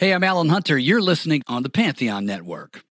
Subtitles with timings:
[0.00, 0.78] Hey, I'm Alan Hunter.
[0.78, 2.84] You're listening on the Pantheon Network.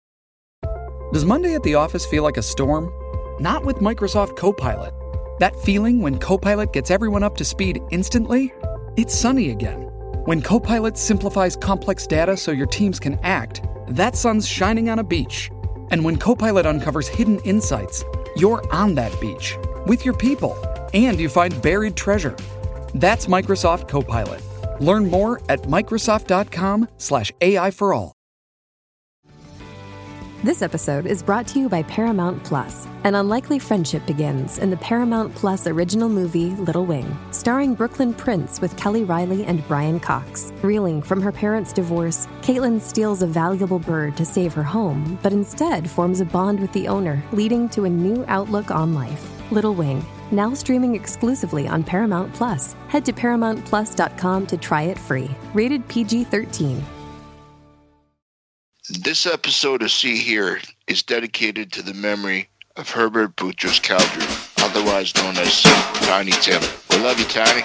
[1.11, 2.93] Does Monday at the office feel like a storm?
[3.39, 4.93] Not with Microsoft Copilot.
[5.39, 8.53] That feeling when Copilot gets everyone up to speed instantly?
[8.95, 9.89] It's sunny again.
[10.25, 15.03] When Copilot simplifies complex data so your teams can act, that sun's shining on a
[15.03, 15.49] beach.
[15.89, 19.57] And when Copilot uncovers hidden insights, you're on that beach
[19.87, 20.55] with your people
[20.93, 22.35] and you find buried treasure.
[22.93, 24.43] That's Microsoft Copilot.
[24.79, 28.13] Learn more at Microsoft.com/slash AI for all.
[30.41, 32.87] This episode is brought to you by Paramount Plus.
[33.03, 38.61] An unlikely friendship begins in the Paramount Plus original movie Little Wing, starring Brooklyn Prince
[38.61, 40.53] with Kelly Reilly and Brian Cox.
[40.61, 45.33] Reeling from her parents' divorce, Caitlin steals a valuable bird to save her home, but
[45.33, 49.38] instead forms a bond with the owner, leading to a new outlook on life.
[49.51, 52.75] Little Wing, now streaming exclusively on Paramount Plus.
[52.87, 55.29] Head to ParamountPlus.com to try it free.
[55.53, 56.83] Rated PG 13.
[59.01, 65.13] This episode of See Here is dedicated to the memory of Herbert Butros Khaury, otherwise
[65.15, 65.61] known as
[66.07, 66.61] Tiny Tim.
[66.89, 67.61] We love you, Tiny.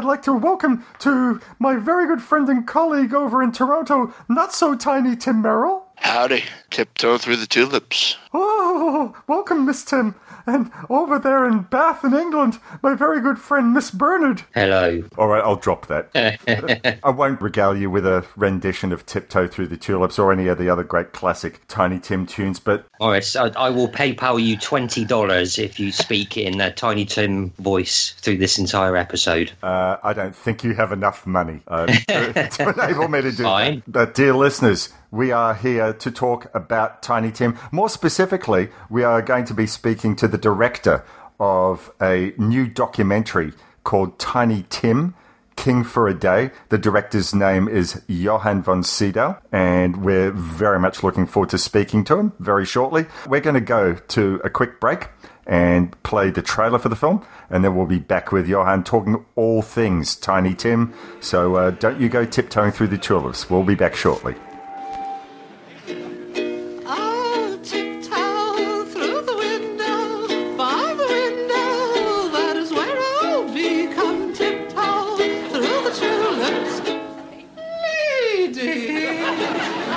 [0.00, 4.54] I'd like to welcome to my very good friend and colleague over in Toronto, not
[4.54, 5.88] so tiny Tim Merrill.
[5.96, 6.44] Howdy.
[6.70, 8.16] Tiptoe through the tulips.
[8.32, 10.14] Oh, welcome, Miss Tim.
[10.50, 14.42] And over there in Bath, in England, my very good friend, Miss Bernard.
[14.52, 15.04] Hello.
[15.16, 16.10] All right, I'll drop that.
[17.04, 20.58] I won't regale you with a rendition of Tiptoe Through the Tulips or any of
[20.58, 25.58] the other great classic Tiny Tim tunes, but Morris, I, I will PayPal you $20
[25.62, 29.52] if you speak in a Tiny Tim voice through this entire episode.
[29.62, 33.44] uh, I don't think you have enough money uh, to, to enable me to do
[33.44, 33.84] Fine.
[33.86, 33.92] that.
[33.92, 37.58] But, dear listeners, we are here to talk about Tiny Tim.
[37.72, 41.04] More specifically, we are going to be speaking to the director
[41.38, 43.52] of a new documentary
[43.84, 45.14] called Tiny Tim.
[45.56, 46.52] King for a Day.
[46.70, 52.02] The director's name is Johan von Sydow, and we're very much looking forward to speaking
[52.04, 53.04] to him very shortly.
[53.28, 55.08] We're going to go to a quick break
[55.46, 59.22] and play the trailer for the film, and then we'll be back with Johan talking
[59.36, 60.94] all things Tiny Tim.
[61.20, 63.50] So uh, don't you go tiptoeing through the tulips.
[63.50, 64.36] We'll be back shortly.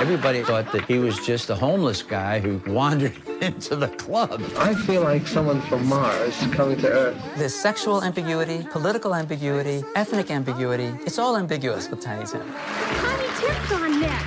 [0.04, 4.42] Everybody thought that he was just a homeless guy who wandered into the club.
[4.58, 7.16] I feel like someone from Mars coming to Earth.
[7.38, 10.92] There's sexual ambiguity, political ambiguity, ethnic ambiguity.
[11.06, 12.42] It's all ambiguous with Tiny Tim.
[12.52, 14.24] Tiny Tim's on next.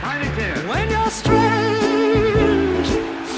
[0.00, 0.68] Tiny Tim.
[0.68, 2.88] When you're strange,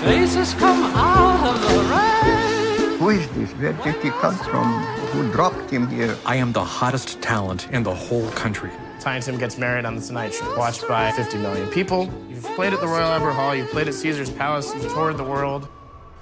[0.01, 2.99] faces come out of the rain.
[2.99, 3.51] Who is this?
[3.61, 4.73] Where did he come from?
[5.13, 6.17] Who dropped him here?
[6.25, 8.71] I am the hottest talent in the whole country.
[9.05, 12.11] Tiny Tim gets married on The Tonight Show, watched by 50 million people.
[12.27, 15.25] You've played at the Royal Albert Hall, you've played at Caesar's Palace, you've toured the
[15.25, 15.69] world.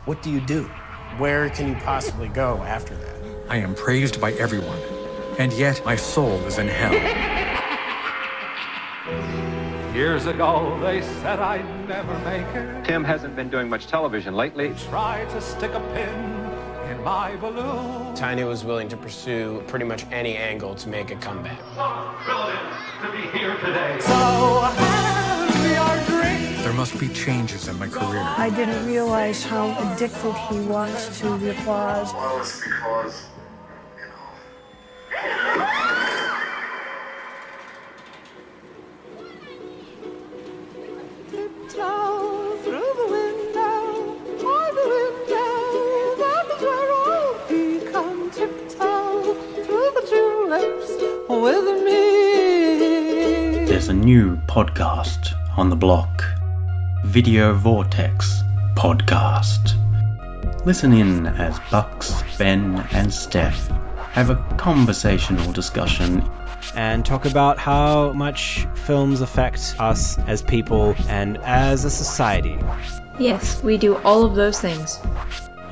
[0.04, 0.64] What do you do?
[1.18, 3.22] Where can you possibly go after that?
[3.48, 4.80] I am praised by everyone,
[5.38, 6.92] and yet my soul is in hell.
[9.94, 12.84] Years ago, they said I'd never make it.
[12.84, 14.74] Tim hasn't been doing much television lately.
[14.88, 16.41] Tried to stick a pin in
[17.04, 18.14] my balloon.
[18.14, 21.58] Tiny was willing to pursue pretty much any angle to make a comeback.
[22.24, 22.60] Brilliant
[23.02, 23.98] to be here today.
[24.00, 26.62] So happy our dreams.
[26.62, 28.22] There must be changes in my career.
[28.22, 32.12] I didn't realize how addicted he was to the applause.
[32.12, 33.26] Well, it's because,
[41.30, 42.21] Tiptoe
[50.52, 53.64] the tulips with me.
[53.64, 56.24] There's a new podcast on the block
[57.04, 58.42] Video Vortex
[58.74, 59.78] Podcast.
[60.66, 63.68] Listen in as Bucks, Ben, and Steph
[64.12, 66.22] have a conversational discussion
[66.74, 72.58] and talk about how much films affect us as people and as a society.
[73.18, 75.00] Yes, we do all of those things.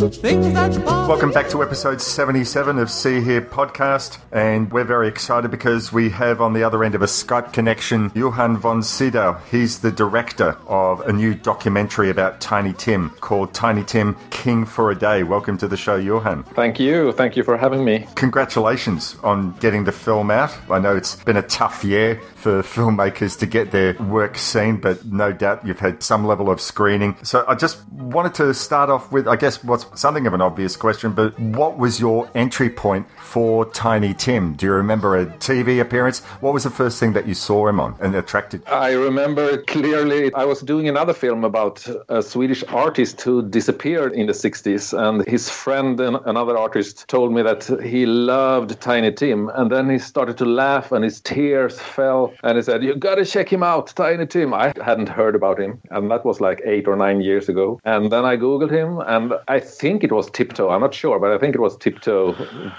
[0.00, 4.18] Welcome back to episode 77 of See Here podcast.
[4.32, 8.10] And we're very excited because we have on the other end of a Skype connection
[8.14, 9.34] Johan von Sydow.
[9.50, 14.90] He's the director of a new documentary about Tiny Tim called Tiny Tim King for
[14.90, 15.22] a Day.
[15.22, 16.44] Welcome to the show, Johan.
[16.44, 17.12] Thank you.
[17.12, 18.06] Thank you for having me.
[18.14, 20.56] Congratulations on getting the film out.
[20.70, 25.04] I know it's been a tough year for filmmakers to get their work seen, but
[25.04, 27.16] no doubt you've had some level of screening.
[27.22, 30.76] So I just wanted to start off with, I guess, what's something of an obvious
[30.76, 34.54] question, but what was your entry point for Tiny Tim?
[34.54, 36.18] Do you remember a TV appearance?
[36.40, 38.66] What was the first thing that you saw him on and attracted?
[38.66, 44.26] I remember clearly I was doing another film about a Swedish artist who disappeared in
[44.26, 49.48] the 60s, and his friend, an- another artist, told me that he loved Tiny Tim.
[49.54, 53.24] And then he started to laugh, and his tears fell, and he said, You gotta
[53.24, 54.52] check him out, Tiny Tim.
[54.52, 57.78] I hadn't heard about him, and that was like eight or nine years ago.
[57.84, 60.70] And then I Googled him, and I think it was Tiptoe.
[60.70, 62.32] I'm not sure, but I think it was Tiptoe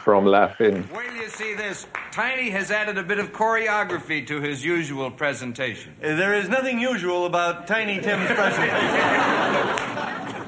[0.04, 0.90] from Laugh-In.
[0.92, 1.86] Wait till you see this.
[2.12, 5.96] Tiny has added a bit of choreography to his usual presentation.
[6.00, 10.32] There is nothing usual about Tiny Tim's presentation.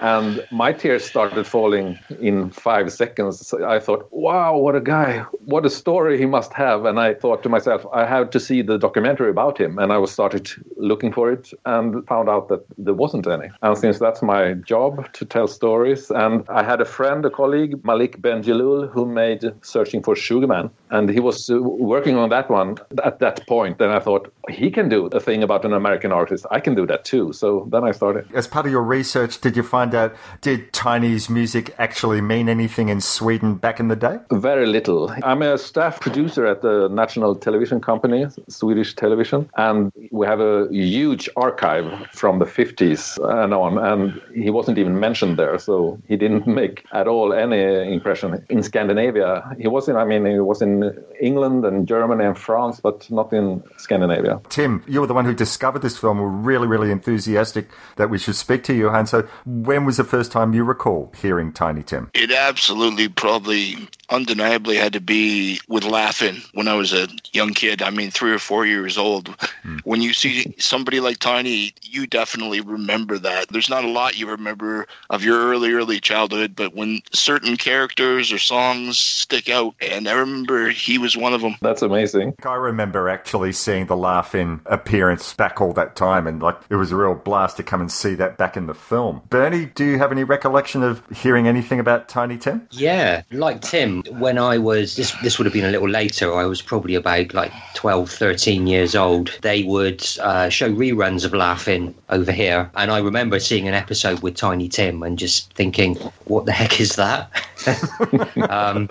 [0.00, 3.46] And my tears started falling in five seconds.
[3.46, 5.20] So I thought, wow, what a guy.
[5.44, 6.84] What a story he must have.
[6.84, 9.78] And I thought to myself, I have to see the documentary about him.
[9.78, 13.50] And I was started looking for it and found out that there wasn't any.
[13.62, 17.84] And since that's my job to tell stories, and I had a friend, a colleague,
[17.84, 20.70] Malik Bendjelloul, who made Searching for Sugarman.
[20.90, 23.80] And he was uh, working on that one at that point.
[23.80, 26.46] And I thought, he can do a thing about an American artist.
[26.50, 27.32] I can do that too.
[27.32, 28.26] So then I started.
[28.34, 32.88] As part of your research, did you find out did Tiny's music actually mean anything
[32.88, 34.18] in Sweden back in the day?
[34.30, 35.14] Very little.
[35.22, 40.68] I'm a staff producer at the national television company, Swedish television, and we have a
[40.70, 43.78] huge archive from the 50s uh, and on.
[43.78, 48.62] And he wasn't even mentioned there, so he didn't make at all any impression in
[48.62, 49.56] Scandinavia.
[49.58, 53.32] He was in, I mean, he was in England and Germany and France, but not
[53.32, 54.40] in Scandinavia.
[54.48, 56.18] Tim, you were the one who discovered this film.
[56.18, 59.06] We're really, really enthusiastic that we should speak to you, Johan.
[59.06, 62.10] So, when was the first time you recall hearing Tiny Tim?
[62.14, 63.76] It absolutely, probably,
[64.10, 67.82] undeniably had to be with Laugh-In when I was a young kid.
[67.82, 69.28] I mean, three or four years old.
[69.62, 69.78] Hmm.
[69.84, 73.48] When you see somebody like Tiny, you definitely remember that.
[73.48, 78.32] There's not a lot you remember of your early, early childhood, but when certain characters
[78.32, 81.56] or songs stick out, and I remember he was one of them.
[81.60, 82.34] That's amazing.
[82.44, 86.76] I remember actually seeing the Laugh In appearance back all that time, and like it
[86.76, 89.22] was a real blast to come and see that back in the film.
[89.28, 92.66] Bernie, do you have any recollection of hearing anything about Tiny Tim?
[92.70, 96.34] Yeah, like Tim, when I was this this would have been a little later.
[96.34, 99.36] I was probably about like 12, 13 years old.
[99.42, 104.20] They would uh, show reruns of Laugh-In over here, and I remember seeing an episode
[104.20, 107.30] with Tiny Tim and just thinking, "What the heck is that?"
[108.50, 108.88] um,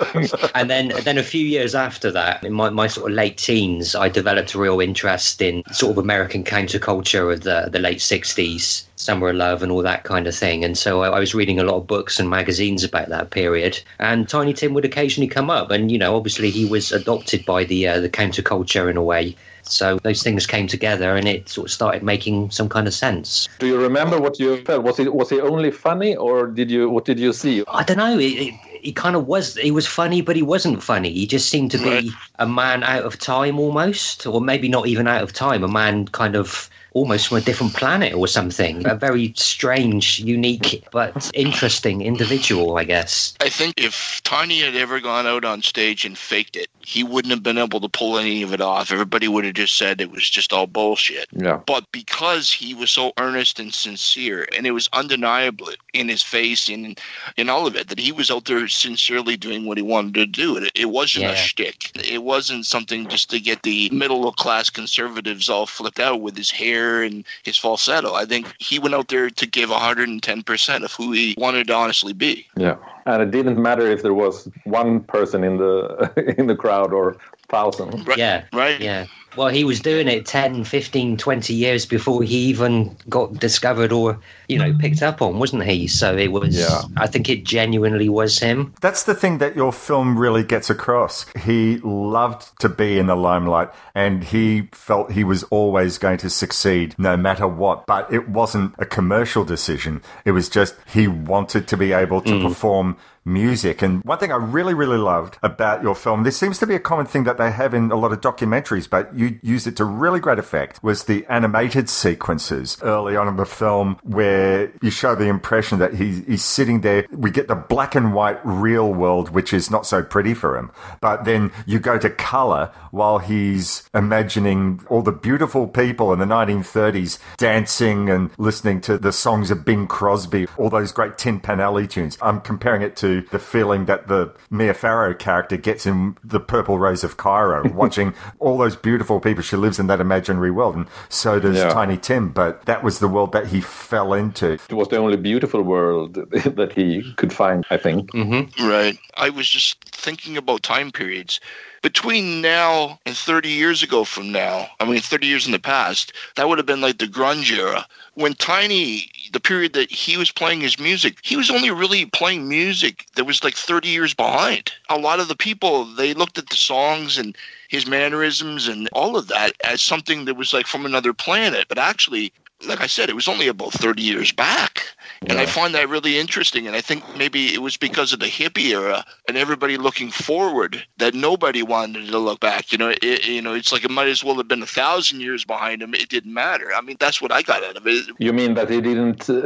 [0.55, 3.95] and then then a few years after that, in my, my sort of late teens,
[3.95, 8.83] I developed a real interest in sort of American counterculture of the the late '60s.
[8.99, 10.63] Summer of Love and all that kind of thing.
[10.63, 13.79] And so I, I was reading a lot of books and magazines about that period.
[13.97, 15.71] And Tiny Tim would occasionally come up.
[15.71, 19.35] And, you know, obviously he was adopted by the uh, the counterculture in a way.
[19.63, 23.47] So those things came together and it sort of started making some kind of sense.
[23.59, 24.83] Do you remember what you felt?
[24.83, 27.63] Was it was it only funny, or did you what did you see?
[27.67, 28.17] I don't know.
[28.19, 31.49] It, it, he kind of was he was funny but he wasn't funny he just
[31.49, 35.33] seemed to be a man out of time almost or maybe not even out of
[35.33, 40.19] time a man kind of almost from a different planet or something a very strange
[40.19, 45.61] unique but interesting individual i guess I think if Tiny had ever gone out on
[45.61, 48.91] stage and faked it, he wouldn't have been able to pull any of it off.
[48.91, 51.27] Everybody would have just said it was just all bullshit.
[51.31, 51.61] Yeah.
[51.65, 56.69] But because he was so earnest and sincere, and it was undeniable in his face
[56.69, 56.99] and
[57.37, 60.25] in all of it, that he was out there sincerely doing what he wanted to
[60.25, 60.57] do.
[60.57, 61.31] It, it wasn't Yeah.
[61.31, 61.91] a shtick.
[62.07, 66.51] It wasn't something just to get the middle class conservatives all flipped out with his
[66.51, 68.13] hair and his falsetto.
[68.13, 72.13] I think he went out there to give 110% of who he wanted to honestly
[72.13, 72.45] be.
[72.55, 76.93] Yeah, and it didn't matter if there was one person in the in the crowd
[76.93, 77.17] or
[77.49, 78.07] thousand.
[78.15, 82.95] yeah right yeah well he was doing it 10 15 20 years before he even
[83.07, 84.79] got discovered or you know mm.
[84.79, 86.81] picked up on wasn't he so it was Yeah.
[86.97, 91.25] i think it genuinely was him That's the thing that your film really gets across.
[91.43, 96.29] He loved to be in the limelight and he felt he was always going to
[96.29, 97.85] succeed no matter what.
[97.85, 100.01] But it wasn't a commercial decision.
[100.25, 102.43] It was just he wanted to be able to mm.
[102.47, 103.81] perform music.
[103.81, 106.79] And one thing I really, really loved about your film, this seems to be a
[106.79, 109.85] common thing that they have in a lot of documentaries, but you used it to
[109.85, 115.15] really great effect, was the animated sequences early on in the film where you show
[115.15, 117.05] the impression that he's, he's sitting there.
[117.11, 120.71] We get the black and white real world, which is not so pretty for him.
[121.01, 126.25] But then you go to color while he's imagining all the beautiful people in the
[126.25, 131.59] 1930s dancing and listening to the songs of Bing Crosby, all those great Tin Pan
[131.59, 132.17] Alley tunes.
[132.21, 136.77] I'm comparing it to the feeling that the Mia Farrow character gets in The Purple
[136.79, 139.43] Rose of Cairo, watching all those beautiful people.
[139.43, 141.69] She lives in that imaginary world, and so does Yeah.
[141.69, 142.29] Tiny Tim.
[142.29, 144.53] But that was the world that he fell into.
[144.53, 146.13] It was the only beautiful world
[146.59, 148.11] that he could find, I think.
[148.11, 148.67] Mm-hmm.
[148.67, 148.97] Right.
[149.15, 151.39] I was just thinking about time periods.
[151.81, 156.11] Between now and 30 years ago from now, I mean, 30 years in the past,
[156.35, 157.85] that would have been like the grunge era.
[158.19, 162.49] When Tiny, the period that he was playing his music, he was only really playing
[162.49, 164.73] music that was like 30 years behind.
[164.89, 167.37] A lot of the people, they looked at the songs and
[167.69, 171.67] his mannerisms and all of that as something that was like from another planet.
[171.69, 172.33] But actually,
[172.67, 174.83] like I said, it was only about 30 years back.
[175.27, 176.67] And I find that really interesting.
[176.67, 180.83] And I think maybe it was because of the hippie era and everybody looking forward
[180.97, 182.71] that nobody wanted to look back.
[182.71, 185.21] You know, it, you know, it's like it might as well have been a thousand
[185.21, 185.93] years behind him.
[185.93, 186.71] It didn't matter.
[186.75, 188.07] I mean, that's what I got out of it.
[188.17, 189.41] You mean that he didn't uh,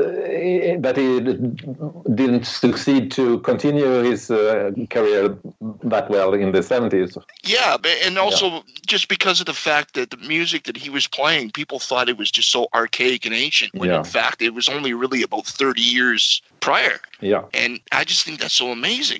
[0.79, 1.19] that he
[2.15, 5.37] didn't succeed to continue his uh, career
[5.83, 7.17] that well in the seventies?
[7.43, 11.51] Yeah, and also just because of the fact that the music that he was playing,
[11.51, 13.73] people thought it was just so archaic and ancient.
[13.73, 13.99] When Yeah.
[13.99, 16.97] in fact, it was only really about 30 years prior.
[17.19, 17.43] Yeah.
[17.53, 19.19] And I just think that's so amazing.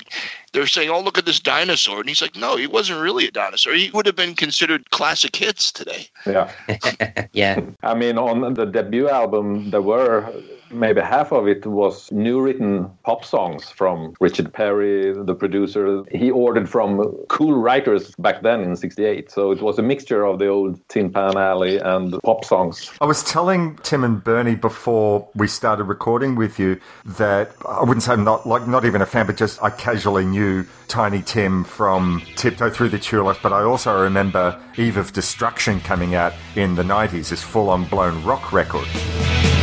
[0.54, 3.32] They're saying, "Oh, look at this dinosaur," and he's like, "No, he wasn't really a
[3.32, 3.74] dinosaur.
[3.74, 6.52] He would have been considered classic hits today." Yeah.
[7.34, 7.60] yeah.
[7.82, 10.32] I mean, on the debut album, there were
[10.74, 16.04] maybe half of it was new written pop songs from Richard Perry, the producer.
[16.12, 19.32] He ordered from cool writers back then in 68.
[19.32, 22.92] So it was a mixture of the old Tin Pan Alley and pop songs.
[23.02, 28.04] I was telling Tim and Bernie before we started recording with you that I wouldn't
[28.04, 31.64] say I'm not like not even a fan, but just I casually knew Tiny Tim
[31.64, 36.76] from Tiptoe Through the Tulip, but I also remember Eve of Destruction coming out in
[36.76, 38.88] the 90s, this full on blown rock record.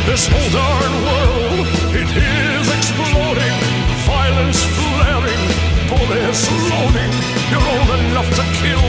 [0.05, 3.57] This whole darn world, it is exploding.
[4.03, 5.43] Violence flaring,
[5.87, 7.13] bullets loading.
[7.51, 8.87] You're old enough to kill,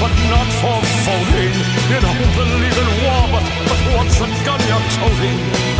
[0.00, 1.54] but not for voting.
[1.90, 5.73] You don't believe in war, but, but what's gun you're toting?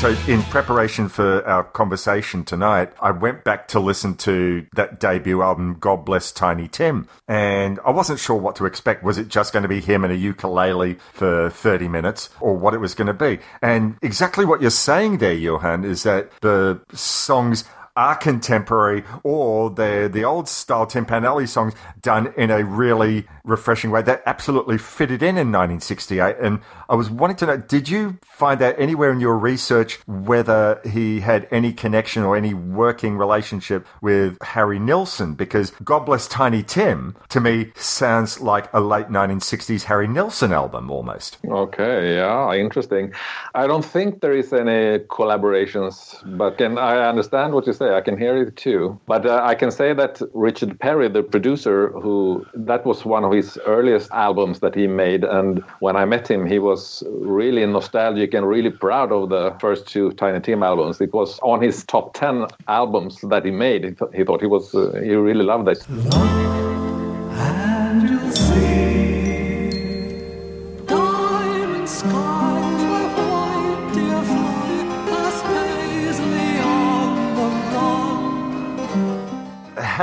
[0.00, 5.42] So, in preparation for our conversation tonight, I went back to listen to that debut
[5.42, 9.02] album, God Bless Tiny Tim, and I wasn't sure what to expect.
[9.02, 12.72] Was it just going to be him and a ukulele for 30 minutes, or what
[12.72, 13.40] it was going to be?
[13.60, 17.64] And exactly what you're saying there, Johan, is that the songs
[17.96, 23.26] are contemporary or they're the old style Tin Pan Alley songs done in a really
[23.44, 26.36] refreshing way that absolutely fitted in in 1968.
[26.40, 30.80] And I was wanting to know, did you find out anywhere in your research whether
[30.84, 35.34] he had any connection or any working relationship with Harry Nilsson?
[35.34, 40.90] Because God Bless Tiny Tim, to me, sounds like a late 1960s Harry Nilsson album
[40.90, 41.38] almost.
[41.44, 43.12] Okay, yeah, interesting.
[43.54, 47.94] I don't think there is any collaborations, but can I understand what you're say.
[47.94, 48.98] I can hear it too.
[49.06, 53.32] But uh, I can say that Richard Perry, the producer, who that was one of
[53.32, 58.34] his earliest albums that he made, and when I met him, he was really nostalgic
[58.34, 61.00] and really proud of the first two Tiny Tim albums.
[61.00, 63.84] It was on his top ten albums that he made.
[63.84, 66.59] He, th- he thought he was uh, he really loved it.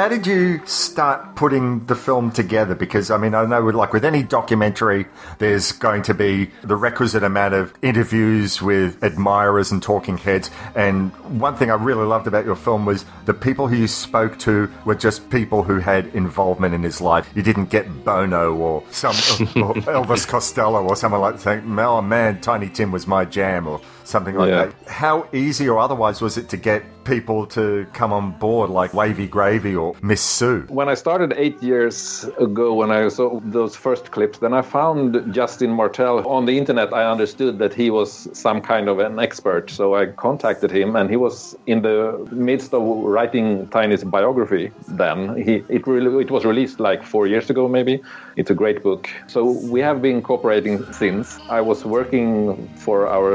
[0.08, 2.76] How did you start putting the film together?
[2.76, 5.06] Because I mean, I know, like with any documentary,
[5.38, 10.50] there's going to be the requisite amount of interviews with admirers and talking heads.
[10.76, 11.12] And
[11.42, 14.72] one thing I really loved about your film was the people who you spoke to
[14.86, 17.30] were just people who had involvement in his life.
[17.36, 19.10] You didn't get Bono or some
[19.62, 23.82] or Elvis Costello or someone like saying, "Oh man, Tiny Tim was my jam" or
[24.08, 24.66] something like Yeah.
[24.66, 24.74] that.
[24.88, 29.28] How easy or otherwise was it to get people to come on board, like Wavy
[29.28, 30.66] Gravy or Miss Sue?
[30.68, 35.34] When I started eight years ago, when I saw those first clips, then I found
[35.34, 36.94] Justin Martell on the internet.
[36.94, 41.10] I understood that he was some kind of an expert, so I contacted him, and
[41.10, 42.00] he was in the
[42.32, 42.82] midst of
[43.16, 44.72] writing Tiny's biography.
[44.90, 48.02] Then he it really it was released like four years ago, maybe.
[48.36, 49.10] It's a great book.
[49.28, 49.40] So
[49.74, 51.40] we have been cooperating since.
[51.50, 53.32] I was working for our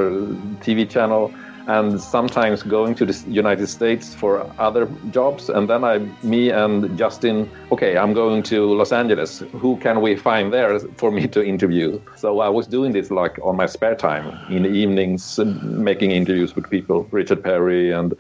[0.63, 1.33] TV channel
[1.67, 5.49] and sometimes going to the United States for other jobs.
[5.49, 9.41] And then I, me and Justin, okay, I'm going to Los Angeles.
[9.53, 12.01] Who can we find there for me to interview?
[12.17, 16.11] So I was doing this like on my spare time in the evenings, uh, making
[16.11, 17.93] interviews with people, Richard Perry.
[17.93, 18.15] And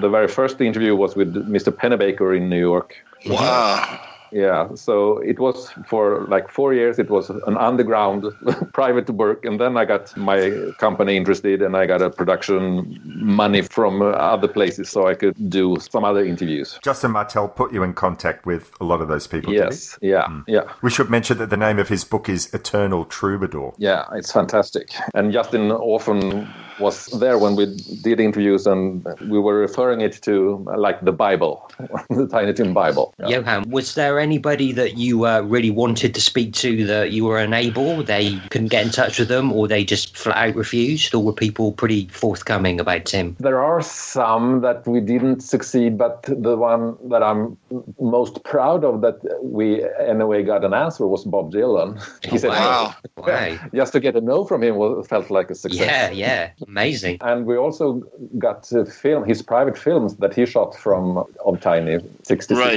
[0.00, 1.72] the very first interview was with Mr.
[1.72, 2.96] Pennebaker in New York.
[3.26, 4.00] Wow.
[4.32, 6.98] Yeah, so it was for like four years.
[6.98, 8.24] It was an underground
[8.72, 13.62] private work, and then I got my company interested, and I got a production money
[13.62, 16.78] from uh, other places, so I could do some other interviews.
[16.82, 19.52] Justin Martell put you in contact with a lot of those people.
[19.52, 23.74] Yes, yeah, yeah, We should mention that the name of his book is Eternal Troubadour.
[23.78, 24.04] yeah.
[24.12, 27.66] It's fantastic, and Justin often was there when we
[28.02, 31.70] did interviews, and we were referring it to like the Bible,
[32.10, 33.14] the Tiny Tim Bible.
[33.18, 33.38] Yeah.
[33.38, 37.38] Johan, was there anybody that you uh, really wanted to speak to that you were
[37.38, 38.02] unable?
[38.02, 41.32] They couldn't get in touch with them, or they just flat out refused, or were
[41.32, 43.36] people pretty forthcoming about Tim?
[43.40, 47.56] There are some that we didn't succeed, but the one that I'm
[48.00, 52.02] most proud of that we anyway got an answer was Bob Dylan.
[52.26, 52.94] He said, wow.
[53.16, 53.58] Wow.
[53.74, 55.80] just to get a no from him was, felt like a success.
[55.80, 57.18] Yeah, yeah, amazing.
[57.20, 58.02] And we also
[58.38, 62.58] got to film his private films that he shot from of Tiny 66.
[62.58, 62.72] Right.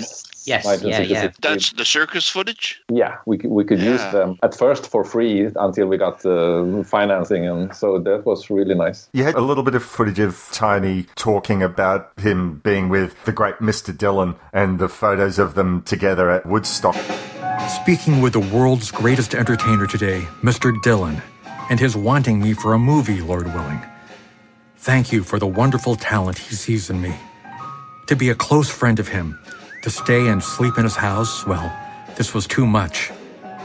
[0.45, 1.37] Yes, yeah, 1966.
[1.43, 1.49] yeah.
[1.49, 2.81] That's the circus footage?
[2.89, 7.47] Yeah, we, we could use them at first for free until we got uh, financing,
[7.47, 9.09] and so that was really nice.
[9.13, 13.31] You had a little bit of footage of Tiny talking about him being with the
[13.31, 13.93] great Mr.
[13.93, 16.95] Dylan and the photos of them together at Woodstock.
[17.81, 20.73] Speaking with the world's greatest entertainer today, Mr.
[20.81, 21.21] Dylan,
[21.69, 23.81] and his wanting me for a movie, Lord willing.
[24.77, 27.15] Thank you for the wonderful talent he sees in me.
[28.07, 29.39] To be a close friend of him,
[29.83, 31.71] to stay and sleep in his house, well,
[32.15, 33.11] this was too much.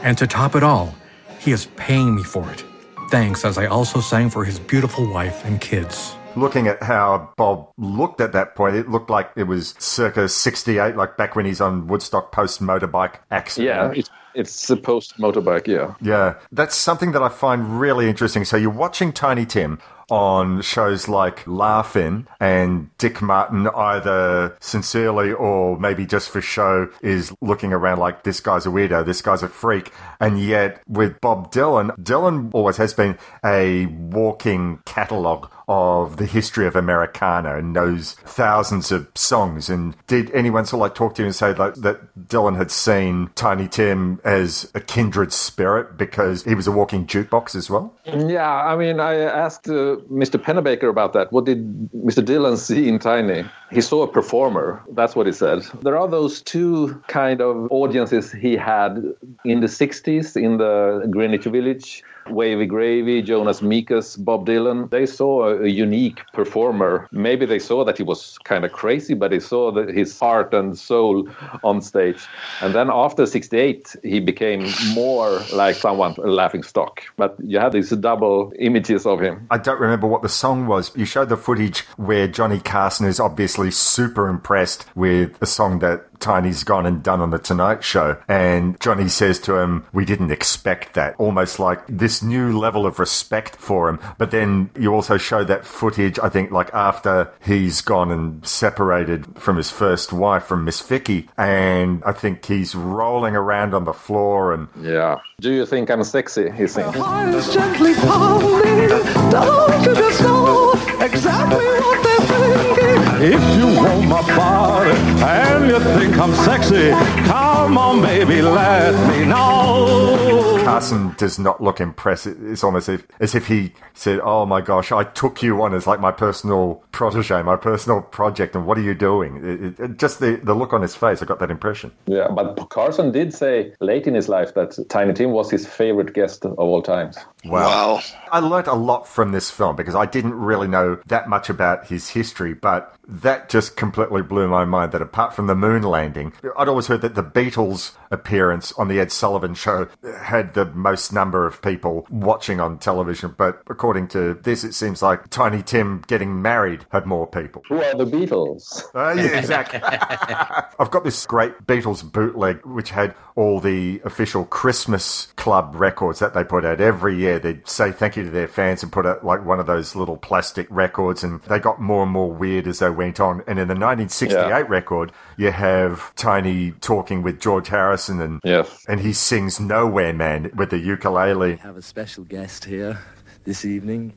[0.03, 0.95] And to top it all,
[1.39, 2.63] he is paying me for it.
[3.09, 6.15] Thanks, as I also sang for his beautiful wife and kids.
[6.35, 10.95] Looking at how Bob looked at that point, it looked like it was circa 68,
[10.95, 13.95] like back when he's on Woodstock post motorbike accident.
[13.95, 15.95] Yeah, it's, it's a post motorbike, yeah.
[16.01, 18.45] Yeah, that's something that I find really interesting.
[18.45, 25.79] So you're watching Tiny Tim on shows like Laugh-In and Dick Martin either sincerely or
[25.79, 29.47] maybe just for show is looking around like this guy's a weirdo, this guy's a
[29.47, 29.91] freak.
[30.19, 36.67] And yet with Bob Dylan, Dylan always has been a walking catalogue of the history
[36.67, 39.69] of Americana and knows thousands of songs.
[39.69, 42.71] And did anyone sort of like talk to you and say like, that Dylan had
[42.71, 47.93] seen Tiny Tim as a kindred spirit because he was a walking jukebox as well?
[48.05, 50.39] Yeah, I mean, I asked uh, Mr.
[50.39, 51.31] Pennebaker about that.
[51.31, 52.23] What did Mr.
[52.23, 53.45] Dylan see in Tiny?
[53.71, 54.83] He saw a performer.
[54.91, 55.63] That's what he said.
[55.81, 59.03] There are those two kind of audiences he had
[59.43, 62.03] in the 60s in the Greenwich Village.
[62.29, 64.89] Wavy Gravy, Jonas Mekas, Bob Dylan.
[64.89, 67.07] They saw a, a unique performer.
[67.11, 70.53] Maybe they saw that he was kind of crazy, but they saw that his heart
[70.53, 71.27] and soul
[71.63, 72.25] on stage.
[72.61, 77.03] And then after 68, he became more like someone a laughing stock.
[77.17, 79.47] But you had these double images of him.
[79.51, 80.91] I don't remember what the song was.
[80.95, 86.14] You showed the footage where Johnny Carson is obviously super impressed with a song that
[86.19, 88.17] Tiny's gone and done on The Tonight Show.
[88.27, 91.15] And Johnny says to him, We didn't expect that.
[91.17, 93.99] Almost like this new level of respect for him.
[94.17, 99.37] But then you also show that footage, I think, like after he's gone and separated
[99.37, 101.29] from his first wife, from Miss Vicky.
[101.37, 104.67] And I think he's rolling around on the floor and.
[104.81, 105.17] Yeah.
[105.41, 106.49] Do you think I'm sexy?
[106.51, 106.93] He's saying.
[106.93, 108.89] Heart gently pounding.
[109.29, 113.33] Don't you just know exactly what they're thinking?
[113.33, 114.54] If you want my body
[114.87, 116.91] and you think I'm sexy,
[117.27, 120.54] come on, baby, let me know.
[120.65, 122.27] Carson does not look impressed.
[122.27, 125.73] It's almost as if, as if he said, "Oh my gosh, I took you on
[125.73, 129.97] as like my personal protege, my personal project, and what are you doing?" It, it,
[129.97, 131.91] just the, the look on his face, I got that impression.
[132.05, 136.13] Yeah, but Carson did say late in his life that Tiny Tim was his favorite
[136.13, 137.17] guest of all times.
[137.45, 138.01] Wow.
[138.31, 141.87] I learnt a lot from this film because I didn't really know that much about
[141.87, 146.33] his history, but that just completely blew my mind that apart from the moon landing,
[146.57, 149.87] I'd always heard that the Beatles appearance on the Ed Sullivan show
[150.23, 155.01] had the most number of people watching on television, but according to this, it seems
[155.03, 157.61] like Tiny Tim getting married had more people.
[157.69, 158.83] Who are the Beatles?
[158.95, 159.79] Uh, yeah, exactly.
[159.83, 166.33] I've got this great Beatles bootleg which had all the official Christmas club records that
[166.33, 167.37] they put out every year.
[167.37, 170.17] They'd say thank you to their fans and put out like one of those little
[170.17, 173.43] plastic records, and they got more and more weird as they went on.
[173.45, 174.63] And in the 1968 Yeah.
[174.67, 178.85] record, you have Tiny talking with George Harrison, and Yes.
[178.87, 181.53] and he sings "Nowhere Man" with the ukulele.
[181.53, 182.99] I have a special guest here
[183.43, 184.13] this evening,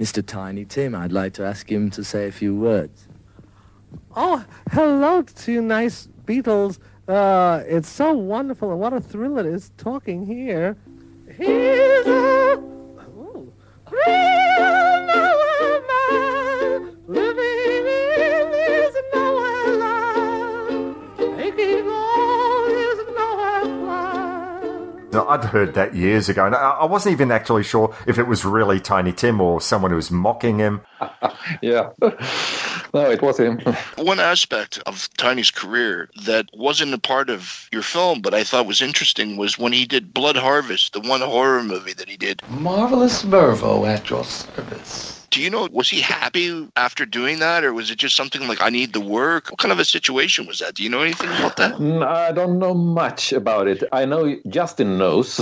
[0.00, 0.24] Mr.
[0.24, 0.94] Tiny Tim.
[0.94, 3.08] I'd like to ask him to say a few words.
[4.14, 6.78] Oh, hello to you nice Beatles.
[7.08, 10.76] Uh, it's so wonderful and what a thrill it is talking here.
[11.36, 12.60] Here's a
[13.90, 14.72] real
[15.88, 17.65] man living
[25.24, 28.44] I'd heard that years ago, and I I wasn't even actually sure if it was
[28.44, 30.80] really Tiny Tim or someone who was mocking him.
[31.62, 31.90] Yeah.
[32.92, 33.58] no, it was him.
[33.96, 38.66] One aspect of Tiny's career that wasn't a part of your film, but I thought
[38.66, 42.42] was interesting, was when he did Blood Harvest, the one horror movie that he did.
[42.48, 45.25] Marvelous Mervo at your service.
[45.30, 48.60] Do you know, was he happy after doing that, or was it just something like,
[48.62, 49.50] I need the work?
[49.50, 50.74] What kind of a situation was that?
[50.74, 51.74] Do you know anything about that?
[51.74, 53.82] Mm, I don't know much about it.
[53.92, 55.36] I know Justin knows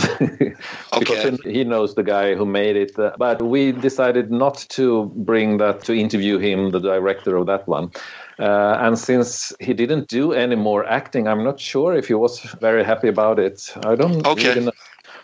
[0.99, 2.99] because he he knows the guy who made it.
[2.99, 7.67] Uh, But we decided not to bring that to interview him, the director of that
[7.69, 7.91] one.
[8.39, 12.41] Uh, and since he didn't do any more acting, I'm not sure if he was
[12.61, 13.73] very happy about it.
[13.85, 14.49] I don't Okay.
[14.49, 14.73] really know.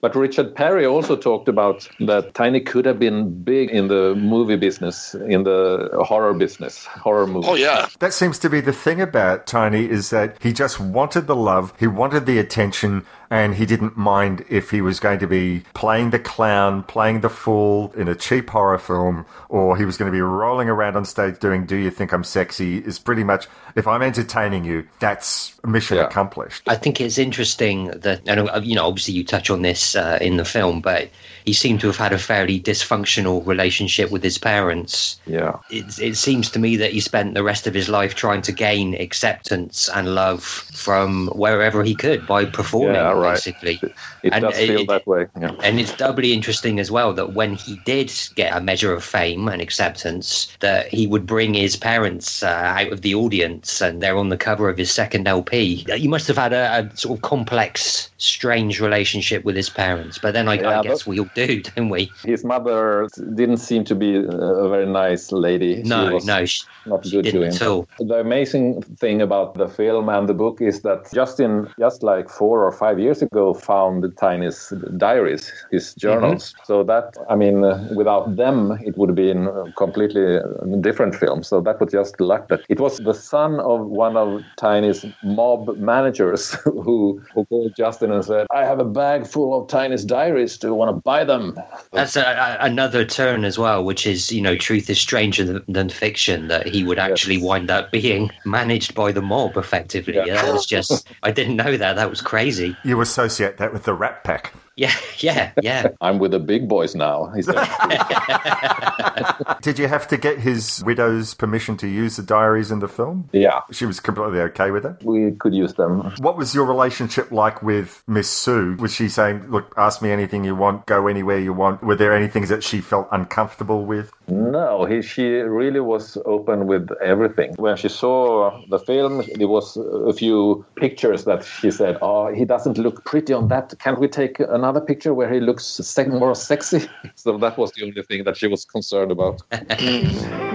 [0.00, 4.56] But Richard Perry also talked about that Tiny could have been big in the movie
[4.56, 7.48] business, in the horror business, horror movie.
[7.48, 7.88] Oh, yeah.
[7.98, 11.74] That seems to be the thing about Tiny is that he just wanted the love,
[11.78, 16.10] he wanted the attention, and he didn't mind if he was going to be playing
[16.10, 20.14] the clown, playing the fool in a cheap horror film, or he was going to
[20.14, 22.78] be rolling around on stage doing Do You Think I'm Sexy?
[22.78, 26.64] Is pretty much, if I'm entertaining you, that's mission accomplished.
[26.66, 30.18] I think it's interesting that, and uh, you know, obviously you touch on this uh,
[30.20, 31.08] in the film, but
[31.44, 35.20] he seemed to have had a fairly dysfunctional relationship with his parents.
[35.26, 35.58] Yeah.
[35.70, 38.52] It, it seems to me that he spent the rest of his life trying to
[38.52, 43.34] gain acceptance and love from wherever he could by performing, Yeah, right.
[43.34, 43.80] basically.
[44.22, 45.26] It And does feel it- that way.
[45.40, 45.52] Yeah.
[45.62, 49.48] And it's doubly interesting as well that when he did get a measure of fame
[49.48, 54.16] and acceptance, that he would bring his parents uh, out of the audience and they're
[54.16, 55.84] on the cover of his second LP.
[55.96, 60.18] You must have had a, a sort of complex, strange relationship with his parents.
[60.18, 62.10] But then I, Yeah, I guess we all do, don't we?
[62.24, 65.82] His mother didn't seem to be a very nice lady.
[65.82, 67.52] No, she no, she- not good to him.
[67.52, 67.86] at all.
[67.98, 72.64] The amazing thing about the film and the book is that Justin, just like four
[72.64, 76.54] or five years ago, found the Tiny's diaries, his journals.
[76.64, 80.42] So that, I mean, uh, without them, it would have been a completely uh,
[80.80, 81.42] different film.
[81.42, 85.76] So that was just luck that it was the son of one of Tiny's mob
[85.76, 90.56] managers who, who called Justin and said, I have a bag full of Tiny's diaries.
[90.56, 91.58] Do you want to buy them?
[91.92, 95.64] That's a, a, another turn as well, which is, you know, truth is stranger than,
[95.68, 100.14] than fiction, that he would actually wind up being managed by the mob effectively.
[100.14, 100.42] Yeah.
[100.42, 101.96] That was just, I didn't know that.
[101.96, 102.76] That was crazy.
[102.84, 104.52] You associate that with the Rat Pack.
[104.80, 105.88] Yeah, yeah, yeah.
[106.00, 107.30] I'm with the big boys now.
[107.36, 107.54] He said.
[109.60, 113.28] Did you have to get his widow's permission to use the diaries in the film?
[113.32, 113.60] Yeah.
[113.70, 114.96] She was completely okay with it?
[115.04, 116.14] We could use them.
[116.20, 118.76] What was your relationship like with Miss Sue?
[118.76, 121.82] Was she saying, look, ask me anything you want, go anywhere you want?
[121.82, 124.10] Were there any things that she felt uncomfortable with?
[124.30, 127.52] No, he, she really was open with everything.
[127.56, 132.44] When she saw the film, there was a few pictures that she said, "Oh, he
[132.44, 133.74] doesn't look pretty on that.
[133.80, 137.82] Can't we take another picture where he looks se- more sexy?" So that was the
[137.82, 139.42] only thing that she was concerned about.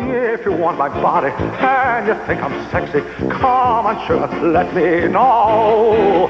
[0.08, 5.08] If you want my body and you think I'm sexy, come on, sure, let me
[5.08, 6.30] know.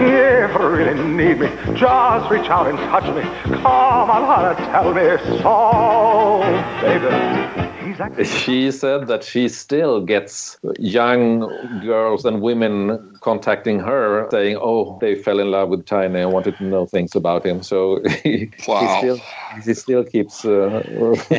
[0.00, 3.22] If you really need me, just reach out and touch me.
[3.62, 5.06] Come on, honey, tell me
[5.42, 6.42] so,
[6.80, 7.46] baby.
[7.86, 14.98] He's She said that she still gets young girls and women contacting her saying, "Oh,
[15.02, 18.50] they fell in love with Tiny and wanted to know things about him." So he,
[18.68, 18.80] Wow.
[18.80, 19.18] he still
[19.66, 20.80] he still keeps uh,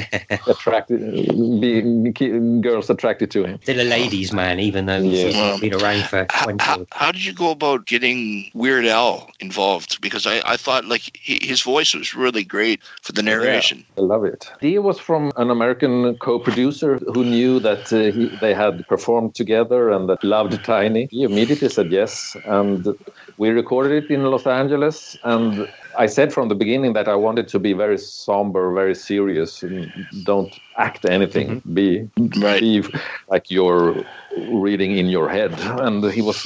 [0.48, 1.00] attracted,
[1.62, 3.60] being keep girls attracted to him.
[3.64, 5.58] Still a ladies' man, even though he's Yeah.
[5.60, 10.02] been around for 20 How, how did you go about getting Weird Al involved?
[10.02, 13.86] Because I, I thought like his voice was really great for the narration.
[13.98, 14.50] I love it.
[14.62, 19.90] He was from an American co-producer who knew that uh, he, they had performed together
[19.96, 21.08] and that loved Tiny.
[21.12, 22.82] He immediately said yes, and
[23.38, 24.96] we recorded it in Los Angeles.
[25.24, 25.70] And
[26.04, 29.92] I said from the beginning that I wanted to be very somber, very serious, and
[30.30, 30.54] don't
[30.88, 31.48] act anything.
[31.62, 31.74] Mm-hmm.
[31.80, 31.88] Be,
[32.42, 32.84] be
[33.34, 34.04] like you're
[34.66, 35.52] reading in your head.
[35.86, 36.40] And he was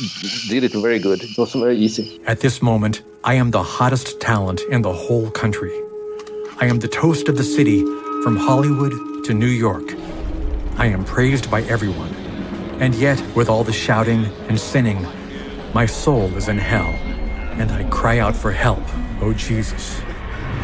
[0.49, 1.19] did it very good.
[1.23, 2.05] It was very easy.
[2.33, 5.75] At this moment, I am the hottest talent in the whole country.
[6.63, 7.79] I am the toast of the city
[8.23, 8.93] from Hollywood
[9.27, 9.87] to New York.
[10.85, 12.13] I am praised by everyone.
[12.83, 15.01] And yet, with all the shouting and sinning,
[15.73, 16.93] my soul is in hell,
[17.59, 18.83] and I cry out for help,
[19.21, 20.01] oh Jesus.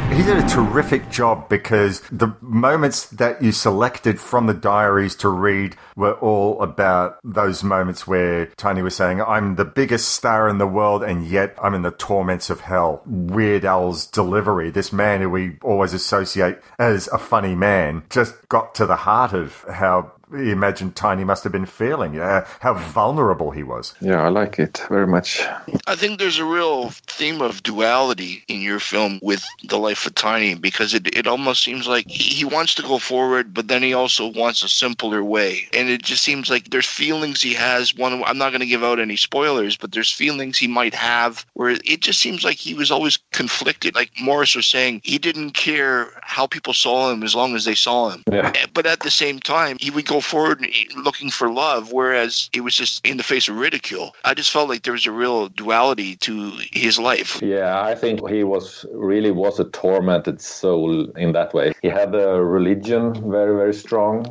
[0.10, 5.28] He did a terrific job because the moments that you selected from the diaries to
[5.28, 10.60] read were all about those moments where Tiny was saying, I'm the biggest star in
[10.60, 13.02] the world and yet I'm in the torments of hell.
[13.06, 18.74] Weird Al's delivery, this man who we always associate as a funny man, just got
[18.76, 23.52] to the heart of how he imagined Tiny must have been feeling, yeah, how vulnerable
[23.52, 23.94] he was.
[24.02, 25.42] Yeah, I like it very much.
[25.88, 30.16] I think there's a real theme of duality in your film with the life of
[30.16, 33.94] Tiny because it, it almost seems like he wants to go forward, but then he
[33.94, 35.68] also wants a simpler way.
[35.74, 37.96] And it just seems like there's feelings he has.
[37.96, 41.46] One, I'm not going to give out any spoilers, but there's feelings he might have
[41.54, 43.96] where it just seems like he was always conflicted.
[43.96, 47.76] Like Morris was saying, he didn't care how people saw him as long as they
[47.76, 48.24] saw him.
[48.30, 48.52] Yeah.
[48.74, 52.75] But at the same time, he would go forward looking for love, whereas it was
[52.75, 54.15] just in the face of ridicule.
[54.23, 57.41] I just felt like there was a real duality to his life.
[57.41, 61.73] Yeah, I think he was really was a tormented soul in that way.
[61.82, 64.21] He had a religion very, very strong,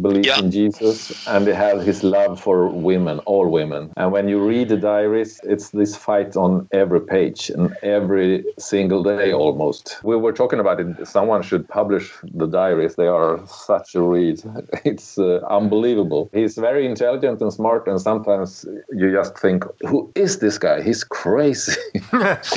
[0.00, 3.92] belief in Jesus, and he had his love for women, all women.
[3.96, 9.02] And when you read the diaries, it's this fight on every page and every single
[9.02, 9.98] day almost.
[10.02, 11.06] We were talking about it.
[11.06, 12.96] Someone should publish the diaries.
[12.96, 14.42] They are such a read.
[14.84, 16.30] It's uh, unbelievable.
[16.32, 20.82] He's very intelligent and smart, and sometimes you just think, who is this guy?
[20.82, 21.80] He's crazy.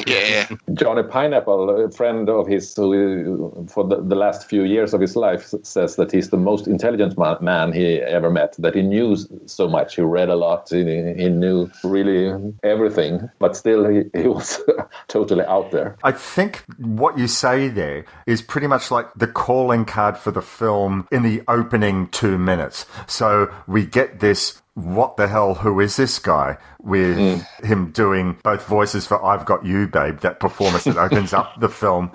[0.08, 0.48] yeah.
[0.74, 5.16] Johnny Pineapple, a friend of his who, for the, the last few years of his
[5.16, 9.18] life, says that he's the most intelligent man, man he ever met, that he knew
[9.46, 9.96] so much.
[9.96, 10.84] He read a lot, he,
[11.18, 14.62] he knew really everything, but still he, he was
[15.08, 15.98] totally out there.
[16.04, 20.42] I think what you say there is pretty much like the calling card for the
[20.42, 22.67] film in the opening two minutes.
[23.08, 24.62] So we get this.
[24.74, 25.56] What the hell?
[25.56, 26.58] Who is this guy?
[26.80, 27.66] With hmm.
[27.66, 31.70] him doing both voices for "I've Got You, Babe," that performance that opens up the
[31.70, 32.12] film.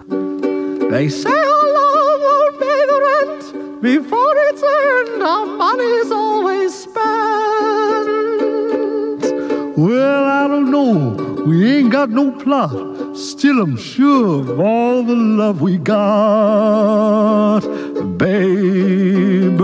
[0.91, 5.23] They say our love won't pay the rent before it's earned.
[5.23, 8.13] Our money's always spent.
[9.77, 11.43] Well, I don't know.
[11.47, 13.17] We ain't got no plot.
[13.17, 17.61] Still, I'm sure of all the love we got.
[18.17, 19.61] Babe,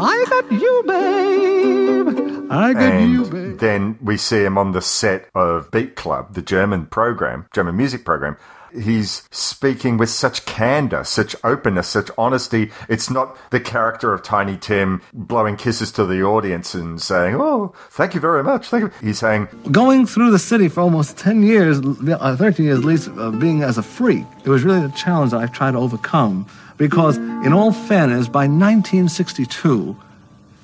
[0.00, 2.46] I got you, babe.
[2.50, 3.34] I got you, babe.
[3.34, 7.76] And then we see him on the set of Beat Club, the German program, German
[7.76, 8.36] music program.
[8.72, 12.70] He's speaking with such candor, such openness, such honesty.
[12.88, 17.74] It's not the character of Tiny Tim blowing kisses to the audience and saying, Oh,
[17.90, 18.68] thank you very much.
[18.68, 18.90] Thank you.
[19.00, 23.08] He's saying, Going through the city for almost 10 years, uh, 13 years at least,
[23.16, 26.46] uh, being as a freak, it was really a challenge that I've tried to overcome.
[26.80, 29.94] Because, in all fairness, by 1962,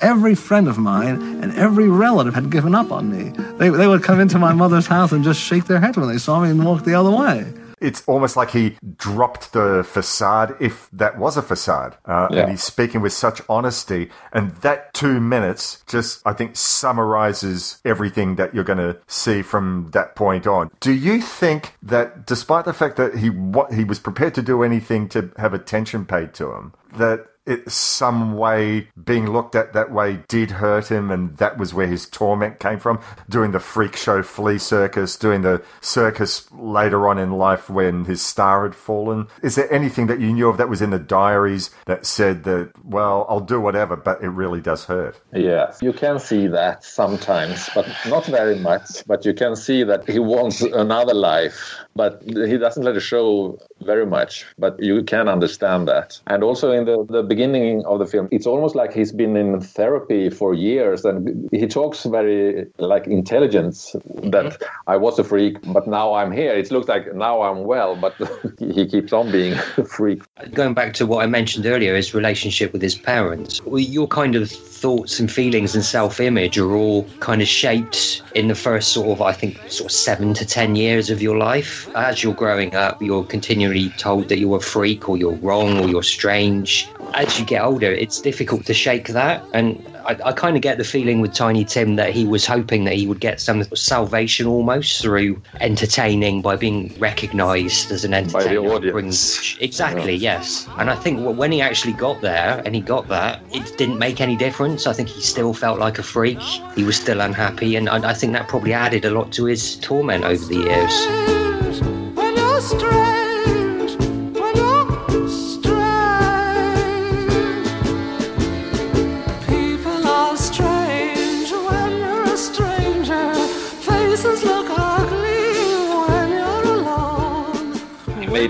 [0.01, 3.35] every friend of mine and every relative had given up on me.
[3.59, 6.17] They, they would come into my mother's house and just shake their head when they
[6.17, 7.53] saw me and walk the other way.
[7.87, 11.97] It's almost like he dropped the facade, if that was a facade.
[12.05, 12.41] Uh, Yeah.
[12.41, 14.11] And he's speaking with such honesty.
[14.33, 19.91] And that two minutes just, I think, summarizes everything that you're going to see from
[19.93, 20.71] that point on.
[20.81, 24.63] Do you think that despite the fact that he, what, he was prepared to do
[24.65, 29.91] anything to have attention paid to him, that it some way being looked at that
[29.93, 33.97] way did hurt him and that was where his torment came from doing the freak
[33.97, 39.27] show flea circus doing the circus later on in life when his star had fallen
[39.43, 42.71] is there anything that you knew of that was in the diaries that said that
[42.85, 47.69] well i'll do whatever but it really does hurt Yes, you can see that sometimes,
[47.75, 49.07] but not very much.
[49.07, 53.59] But you can see that he wants another life, but he doesn't let it show
[53.83, 54.47] very much.
[54.59, 56.21] But you can understand that.
[56.27, 59.61] And also in the, the beginning of the film, it's almost like he's been in
[59.61, 64.65] therapy for years, and he talks very like intelligence that mm-hmm.
[64.87, 66.53] I was a freak, but now I'm here.
[66.53, 68.15] It looks like now I'm well, but
[68.59, 70.23] he keeps on being a freak.
[70.53, 74.51] Going back to what I mentioned earlier, his relationship with his parents, your kind of
[74.51, 79.09] thoughts and feelings and self image are all kind of shaped in the first sort
[79.09, 81.89] of, I think, sort of seven to 10 years of your life.
[81.97, 85.89] As you're growing up, you're continually told that you're a freak or you're wrong or
[85.89, 86.89] you're strange.
[87.15, 89.45] As you get older, it's difficult to shake that.
[89.53, 92.85] And I, I kind of get the feeling with Tiny Tim that he was hoping
[92.85, 98.61] that he would get some salvation almost through entertaining by being recognised as an entertainer.
[98.61, 99.57] By the audience.
[99.61, 100.69] Exactly, yes.
[100.79, 104.21] And I think when he actually got there and he got that, it didn't make
[104.21, 104.87] any difference.
[104.87, 106.41] I think he still felt like a freak.
[106.75, 107.77] He was still unhappy.
[107.77, 111.27] And I, I think that probably added a lot to his torment over the years.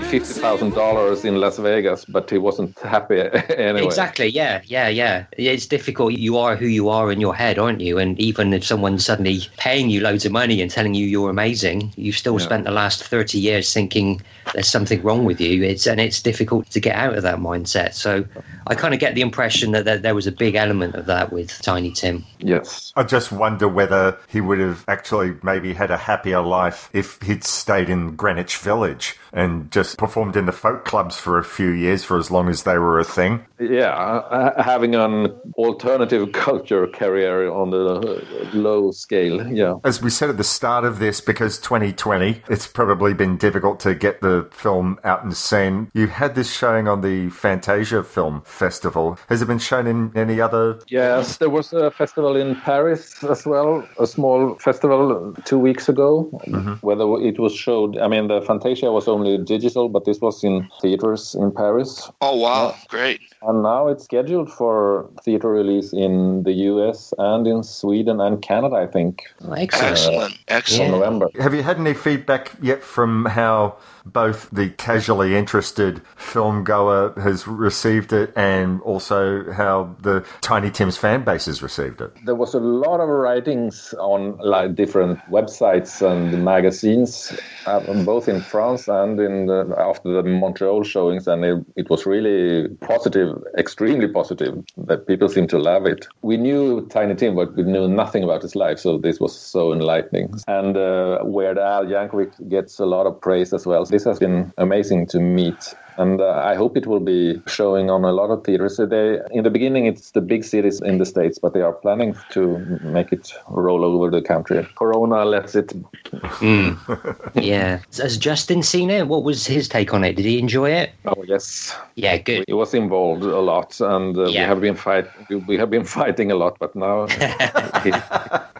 [0.09, 3.19] Fifty thousand dollars in Las Vegas, but he wasn't happy
[3.57, 3.83] anyway.
[3.85, 5.25] Exactly, yeah, yeah, yeah.
[5.37, 6.13] It's difficult.
[6.13, 7.97] You are who you are in your head, aren't you?
[7.97, 11.93] And even if someone's suddenly paying you loads of money and telling you you're amazing,
[11.97, 12.45] you've still Yeah.
[12.45, 14.21] spent the last 30 years thinking
[14.53, 15.63] there's something wrong with you.
[15.63, 17.93] It's And it's difficult to get out of that mindset.
[17.93, 18.25] So
[18.67, 21.31] I kind of get the impression that there, there was a big element of that
[21.31, 22.25] with Tiny Tim.
[22.39, 22.93] Yes.
[22.95, 27.43] I just wonder whether he would have actually maybe had a happier life if he'd
[27.43, 32.03] stayed in Greenwich Village and just performed in the folk clubs for a few years
[32.03, 33.45] for as long as they were a thing.
[33.59, 39.47] Yeah, uh, having an alternative culture career on the low scale.
[39.47, 39.75] Yeah.
[39.83, 43.95] As we said at the start of this, because 2020, it's probably been difficult to
[43.95, 45.91] get the film out and seen.
[45.93, 49.17] You had this showing on the Fantasia Film Festival.
[49.29, 50.79] Has it been shown in any other?
[50.87, 56.29] Yes, there was a festival in Paris as well, a small festival two weeks ago.
[56.47, 56.73] Mm-hmm.
[56.85, 60.67] Whether it was showed, I mean, the Fantasia was only digital, but this was in
[60.81, 62.09] theaters in Paris.
[62.21, 63.21] Oh wow, great!
[63.41, 68.75] And now it's scheduled for theater release in the US and in Sweden and Canada,
[68.75, 69.23] I think.
[69.55, 70.91] Excellent, uh, In excellent.
[70.91, 71.29] November.
[71.39, 73.77] Have you had any feedback yet from how
[74.13, 80.97] both the casually interested film goer has received it and also how the Tiny Tim's
[80.97, 82.13] fan base has received it?
[82.25, 88.41] There was a lot of writings on like different websites and magazines, uh, both in
[88.41, 94.07] France and in the, after the Montreal showings, and it, it was really positive, extremely
[94.07, 94.63] positive.
[94.77, 96.07] That people seem to love it.
[96.21, 99.73] We knew Tiny Tim, but we knew nothing about his life, so this was so
[99.73, 100.33] enlightening.
[100.47, 103.85] And uh, Weird Al Yankovic gets a lot of praise as well.
[103.97, 105.73] This has been amazing to meet.
[105.97, 108.77] And uh, I hope it will be showing on a lot of theaters.
[108.77, 112.15] They, in the beginning, it's the big cities in the States, but they are planning
[112.29, 114.67] to make it roll over the country.
[114.75, 115.73] Corona lets it.
[117.33, 117.79] yeah.
[117.97, 119.07] Has Justin seen it?
[119.07, 120.13] What was his take on it?
[120.13, 120.91] Did he enjoy it?
[121.05, 121.75] Oh yes.
[121.95, 122.43] Yeah, good.
[122.45, 125.07] He was involved a lot, and uh, we have been fight.
[125.47, 127.07] We have been fighting a lot, but now,
[127.83, 127.91] he,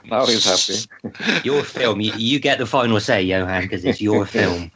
[0.10, 1.43] now he's happy.
[1.43, 2.02] Your film.
[2.02, 4.72] You, you get the final say, Johan, because it's your film.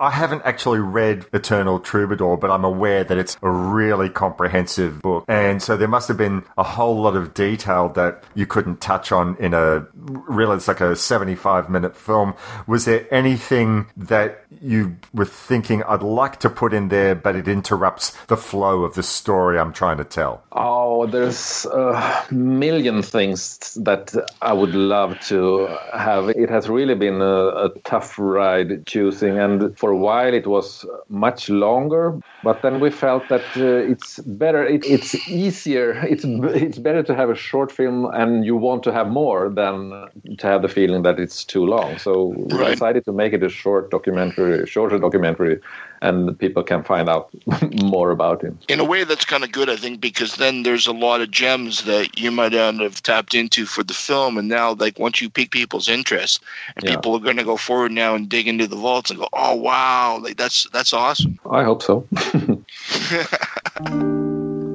[0.00, 5.24] I haven't actually read Eternal Troubadour, but I'm aware that it's a really comprehensive book.
[5.26, 9.10] And so there must have been a whole lot of detail that you couldn't touch
[9.10, 12.34] on in a really, it's like a 75 minute film.
[12.66, 17.48] Was there anything that you were thinking, I'd like to put in there, but it
[17.48, 20.44] interrupts the flow of the story I'm trying to tell?
[20.52, 26.28] Oh, there's a million things that I would love to have.
[26.30, 30.46] It has really been a, a tough ride choosing, and for for a while it
[30.46, 36.24] was much longer, but then we felt that uh, it's better, it, it's easier, it's
[36.64, 40.46] it's better to have a short film and you want to have more than to
[40.46, 41.98] have the feeling that it's too long.
[41.98, 42.66] So we Right.
[42.66, 45.58] decided to make it a short documentary, shorter documentary,
[46.00, 47.28] and people can find out
[47.82, 48.58] more about him.
[48.68, 51.30] in a way that's kind of good i think because then there's a lot of
[51.30, 55.20] gems that you might not have tapped into for the film and now like once
[55.20, 56.42] you pique people's interest
[56.76, 56.90] and Yeah.
[56.96, 59.54] people are going to go forward now and dig into the vaults and go oh
[59.54, 62.06] wow like that's that's awesome I hope so.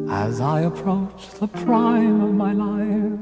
[0.10, 3.20] As I approach the prime of my life,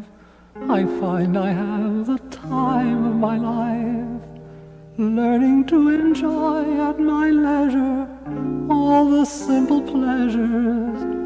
[0.69, 4.21] I find I have the time of my life,
[4.97, 8.07] learning to enjoy at my leisure
[8.69, 11.20] all the simple pleasures,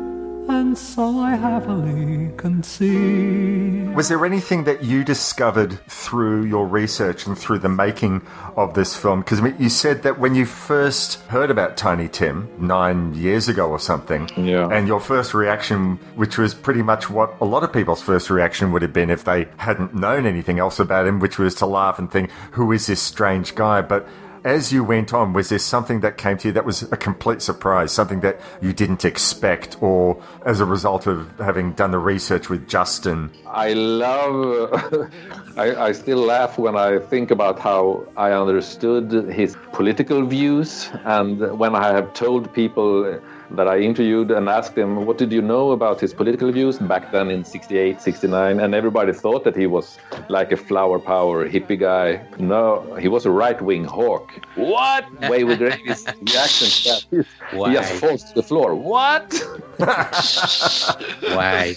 [0.47, 3.93] and so I happily conceive.
[3.95, 8.21] Was there anything that you discovered through your research and through the making
[8.55, 9.21] of this film?
[9.21, 13.79] Because you said that when you first heard about Tiny Tim nine years ago or
[13.79, 14.67] something, Yeah.
[14.69, 18.71] and your first reaction, which was pretty much what a lot of people's first reaction
[18.73, 21.97] would have been if they hadn't known anything else about him, which was to laugh
[21.99, 23.81] and think, who is this strange guy?
[23.81, 24.07] But
[24.45, 27.41] as you went on, was there something that came to you that was a complete
[27.41, 32.47] surprise, something that you didn't expect, or as a result of having done the research
[32.47, 33.31] with Justin?
[33.47, 35.11] I love.
[35.57, 41.57] I, I still laugh when I think about how I understood his political views, and
[41.57, 43.19] when I have told people
[43.51, 47.11] that I interviewed and asked him, What did you know about his political views back
[47.11, 48.59] then in 68, 69?
[48.59, 49.97] And everybody thought that he was
[50.29, 52.21] like a flower power hippie guy.
[52.37, 54.31] No, he was a right wing hawk.
[54.55, 55.05] What?
[55.29, 57.25] Way with his reaction to that.
[57.65, 58.75] He just falls to the floor.
[58.75, 59.33] What?
[61.21, 61.75] Why?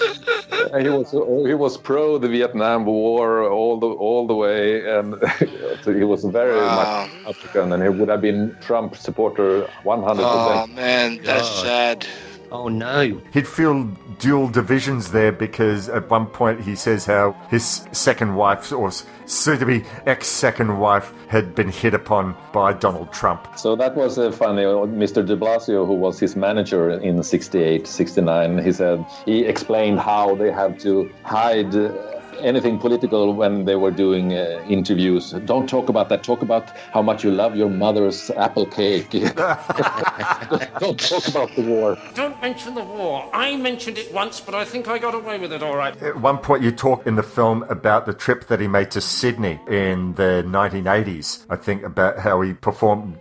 [0.73, 1.11] Uh, he was
[1.47, 5.15] he was pro the Vietnam War all the all the way, and
[5.83, 6.77] so he was very Wow.
[6.77, 10.31] much African, and he would have been Trump supporter 100.
[10.31, 12.07] percent oh man that's sad
[12.51, 13.21] Oh no.
[13.33, 13.85] He'd feel
[14.19, 18.91] dual divisions there because at one point he says how his second wife, or
[19.27, 23.47] soon to be ex second wife, had been hit upon by Donald Trump.
[23.57, 24.63] So that was uh, funny.
[24.63, 25.25] Mr.
[25.25, 30.51] De Blasio, who was his manager in 68, 69, he said he explained how they
[30.51, 31.75] have to hide.
[31.75, 35.33] Uh, Anything political when they were doing uh, interviews.
[35.45, 36.23] Don't talk about that.
[36.23, 39.11] Talk about how much you love your mother's apple cake.
[39.11, 41.99] Don't talk about the war.
[42.15, 43.29] Don't mention the war.
[43.33, 46.01] I mentioned it once, but I think I got away with it all right.
[46.03, 49.01] At one point, you talk in the film about the trip that he made to
[49.01, 51.47] Sydney in the 1980s.
[51.51, 53.19] I think about how he performed,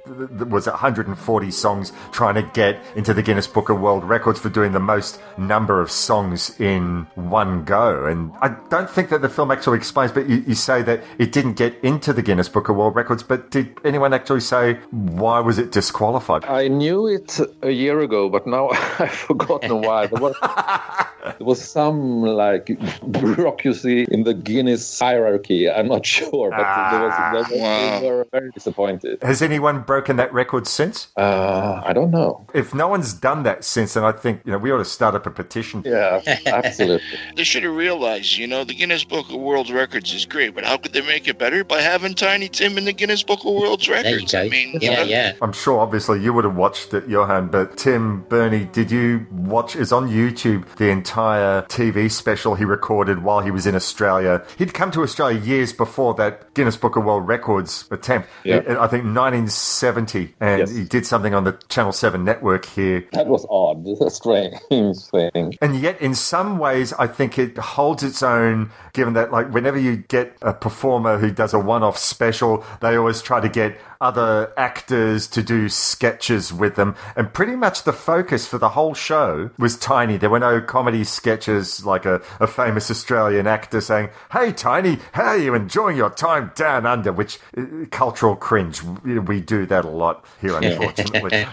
[0.49, 4.49] was it 140 songs trying to get into the Guinness Book of World Records for
[4.49, 8.05] doing the most number of songs in one go.
[8.05, 11.31] And I don't think that the film actually explains, but you, you say that it
[11.31, 13.23] didn't get into the Guinness Book of World Records.
[13.23, 16.45] But did anyone actually say why was it disqualified?
[16.45, 20.07] I knew it a year ago, but now I've forgotten why.
[20.07, 22.77] There was, there was some like
[23.11, 25.69] bureaucracy in the Guinness hierarchy.
[25.69, 27.99] I'm not sure, but there was, there was, wow.
[27.99, 29.21] they were very disappointed.
[29.21, 31.09] Has anyone broken that record since?
[31.17, 32.45] Uh, I don't know.
[32.53, 35.15] If no one's done that since, then I think you know we ought to start
[35.15, 35.83] up a petition.
[35.85, 37.17] Yeah, absolutely.
[37.35, 40.63] they should have realized you know the guinness book of world records is great but
[40.63, 43.53] how could they make it better by having tiny tim in the guinness book of
[43.53, 44.39] world There you records go.
[44.41, 45.33] i mean you yeah, know, yeah.
[45.41, 47.47] I'm sure, obviously, you would have watched it, Johan.
[47.49, 49.75] But Tim, Bernie, did you watch?
[49.75, 54.43] Is on YouTube the entire TV special he recorded while he was in Australia.
[54.57, 58.29] He'd come to Australia years before that Guinness Book of World Records attempt.
[58.43, 58.57] Yeah.
[58.67, 60.71] I I think 1970, and Yes.
[60.75, 63.05] he did something on the Channel Seven network here.
[63.13, 65.55] That was odd, a strange thing.
[65.61, 69.77] And yet, in some ways, I think it holds its own, given that, like, whenever
[69.77, 73.79] you get a performer who does a one off special, they always try to get
[73.99, 76.95] other actors to do sketches with them.
[77.15, 80.17] And pretty much the focus for the whole show was Tiny.
[80.17, 85.27] There were no comedy sketches like a, a famous Australian actor saying, Hey, Tiny, how
[85.27, 87.11] are you enjoying your time down under?
[87.11, 88.83] Which uh, cultural cringe.
[88.83, 91.47] We do that a lot here, unfortunately.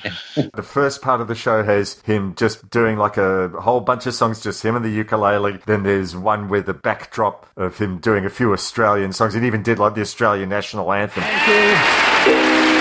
[0.55, 4.15] the first part of the show has him just doing like a whole bunch of
[4.15, 5.59] songs, just him and the ukulele.
[5.67, 9.35] Then there's one with a backdrop of him doing a few Australian songs.
[9.35, 11.25] He even did like the Australian national anthem.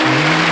[0.04, 0.43] Australia,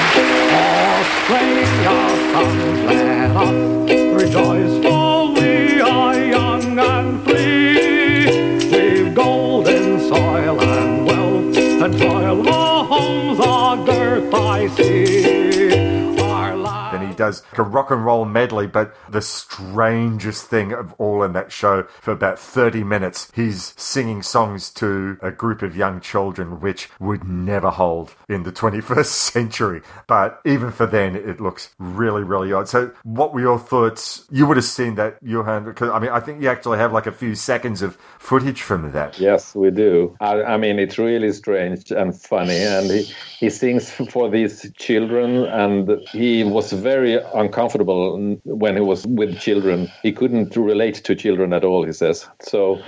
[17.22, 21.52] does like a rock and roll medley, but the strangest thing of all in that
[21.52, 26.90] show for about 30 minutes, he's singing songs to a group of young children, which
[26.98, 29.04] would never hold in the 21st
[29.34, 29.82] century.
[30.08, 32.68] But even for then, it looks really, really odd.
[32.68, 34.24] So, what were your thoughts?
[34.28, 37.06] You would have seen that, Johan, because I mean, I think you actually have like
[37.06, 39.20] a few seconds of footage from that.
[39.20, 40.16] Yes, we do.
[40.20, 43.02] I, I mean, it's really strange and funny, and he,
[43.38, 49.88] he sings for these children, and he was very uncomfortable when he was with children.
[50.02, 52.26] He couldn't relate to children at all, he says.
[52.40, 52.82] So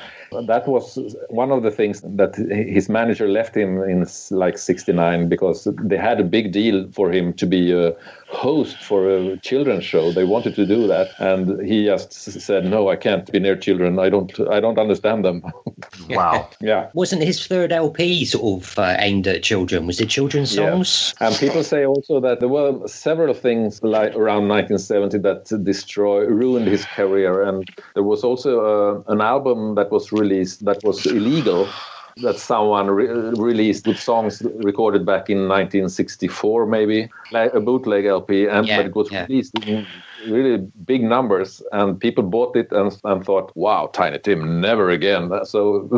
[0.47, 5.69] that was one of the things that his manager left him in like 69 because
[5.83, 7.95] they had a big deal for him to be a
[8.29, 12.89] host for a children's show they wanted to do that and he just said no
[12.89, 15.43] i can't be near children i don't i don't understand them
[16.11, 19.87] wow yeah Wasn't his third LP sort of uh, aimed at children?
[19.87, 21.15] Was it children's songs?
[21.21, 21.29] Yeah.
[21.29, 26.69] And people say also that there were several things like around 1970 that destroy ruined
[26.69, 31.69] his career, and there was also uh, an album that was released that was illegal.
[32.19, 38.47] That someone re- released with songs recorded back in 1964, maybe like a bootleg LP,
[38.47, 39.85] and but it was released in
[40.27, 45.31] really big numbers, and people bought it and, and thought, "Wow, Tiny Tim, never again."
[45.45, 45.89] So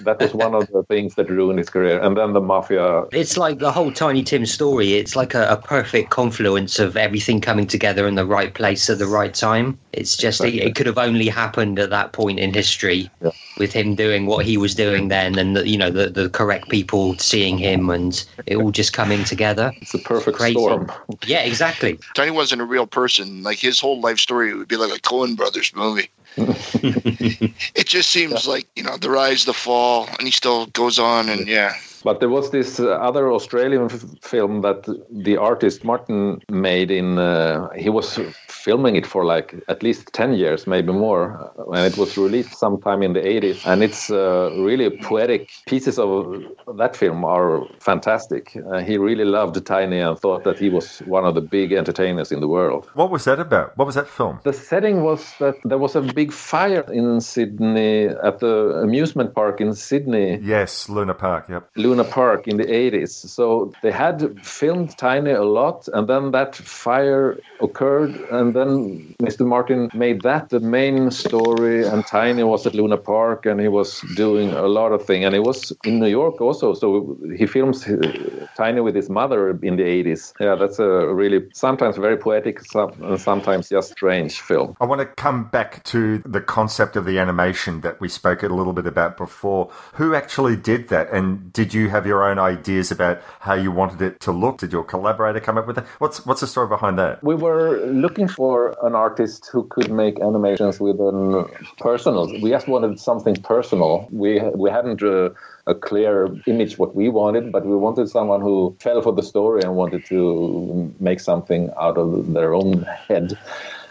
[0.00, 2.00] that was one of the things that ruined his career.
[2.00, 4.94] And then the mafia It's like the whole Tiny Tim story.
[4.94, 8.98] It's like a, a perfect confluence of everything coming together in the right place at
[8.98, 9.78] the right time.
[9.92, 13.10] It's just, it, it could have only happened at that point in history
[13.58, 16.68] with him doing what he was doing then and, the, you know, the, the correct
[16.68, 19.74] people seeing him and it all just coming together.
[19.80, 20.52] It's a perfect Crazy.
[20.52, 20.92] storm.
[21.26, 21.98] Yeah, exactly.
[22.14, 23.42] Tiny wasn't a real person.
[23.42, 26.08] Like his whole life story would be like a Coen Brothers movie.
[26.38, 31.28] it just seems like you know the rise, the fall, and he still goes on,
[31.28, 31.74] and yeah.
[32.06, 37.18] But there was this uh, other Australian f- film that the artist Martin made in.
[37.18, 38.20] Uh, he was
[38.66, 41.52] filming it for like at least 10 years, maybe more.
[41.74, 43.66] And it was released sometime in the 80s.
[43.66, 46.42] And it's uh, really poetic pieces of
[46.76, 48.56] that film are fantastic.
[48.56, 52.30] Uh, he really loved Tiny and thought that he was one of the big entertainers
[52.30, 52.88] in the world.
[52.94, 53.76] What was that about?
[53.76, 54.38] What was that film?
[54.44, 59.60] The setting was that there was a big fire in Sydney at the amusement park
[59.60, 60.38] in Sydney.
[60.42, 61.68] Yes, Luna Park, yep.
[61.76, 63.10] Luna Park in the 80s.
[63.10, 69.46] So they had filmed Tiny a lot, and then that fire occurred, and then Mr.
[69.46, 74.00] Martin made that the main story, and Tiny was at Luna Park, and he was
[74.14, 76.74] doing a lot of things, and he was in New York also.
[76.74, 80.32] So he films uh, Tiny with his mother in the 80s.
[80.40, 84.76] Yeah, that's a really sometimes very poetic, sometimes just strange film.
[84.80, 88.48] I want to come back to the concept of the animation that we spoke a
[88.48, 89.70] little bit about before.
[89.94, 91.10] Who actually did that?
[91.10, 94.58] And did you have your own ideas about how you wanted it to look?
[94.58, 95.86] Did your collaborator come up with that?
[95.98, 97.22] What's what's the story behind that?
[97.22, 101.44] We were looking for an artist who could make animations with an
[101.78, 102.26] personal.
[102.40, 104.08] We just wanted something personal.
[104.10, 105.02] We we hadn't.
[105.02, 105.30] Uh,
[105.68, 109.62] a clear image what we wanted, but we wanted someone who fell for the story
[109.64, 113.36] and wanted to make something out of their own head.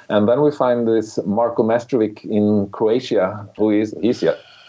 [0.10, 4.24] And then we find this Marko Mastrovic in Croatia, who is he's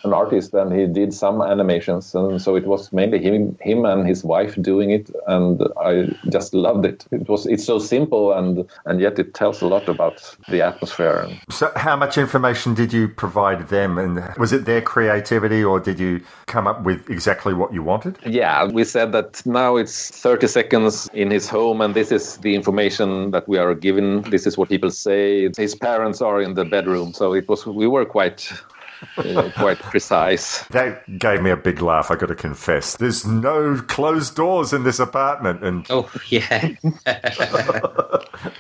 [0.06, 4.06] an artist and he did some animations and so it was mainly him him and
[4.06, 5.92] his wife doing it and I
[6.28, 7.06] just loved it.
[7.10, 11.28] It was it's so simple and and yet it tells a lot about the atmosphere.
[11.50, 15.98] So, how much information did you provide them, and was it their creativity, or did
[15.98, 18.18] you come up with exactly what you wanted?
[18.26, 22.54] Yeah, we said that now it's 30 seconds in his home, and this is the
[22.54, 24.22] information that we are given.
[24.30, 25.48] This is what people say.
[25.56, 27.66] His parents are in the bedroom, so it was.
[27.66, 28.52] We were quite.
[29.18, 30.64] Uh, quite precise.
[30.68, 32.10] That gave me a big laugh.
[32.10, 32.96] I got to confess.
[32.96, 36.68] There's no closed doors in this apartment, and oh yeah,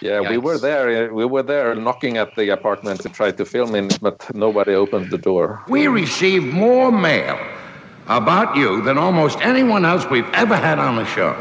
[0.00, 0.28] yeah.
[0.30, 1.12] We were there.
[1.12, 5.10] We were there knocking at the apartment to try to film in, but nobody opened
[5.10, 5.62] the door.
[5.68, 7.38] We received more mail
[8.08, 11.34] about you than almost anyone else we've ever had on the show.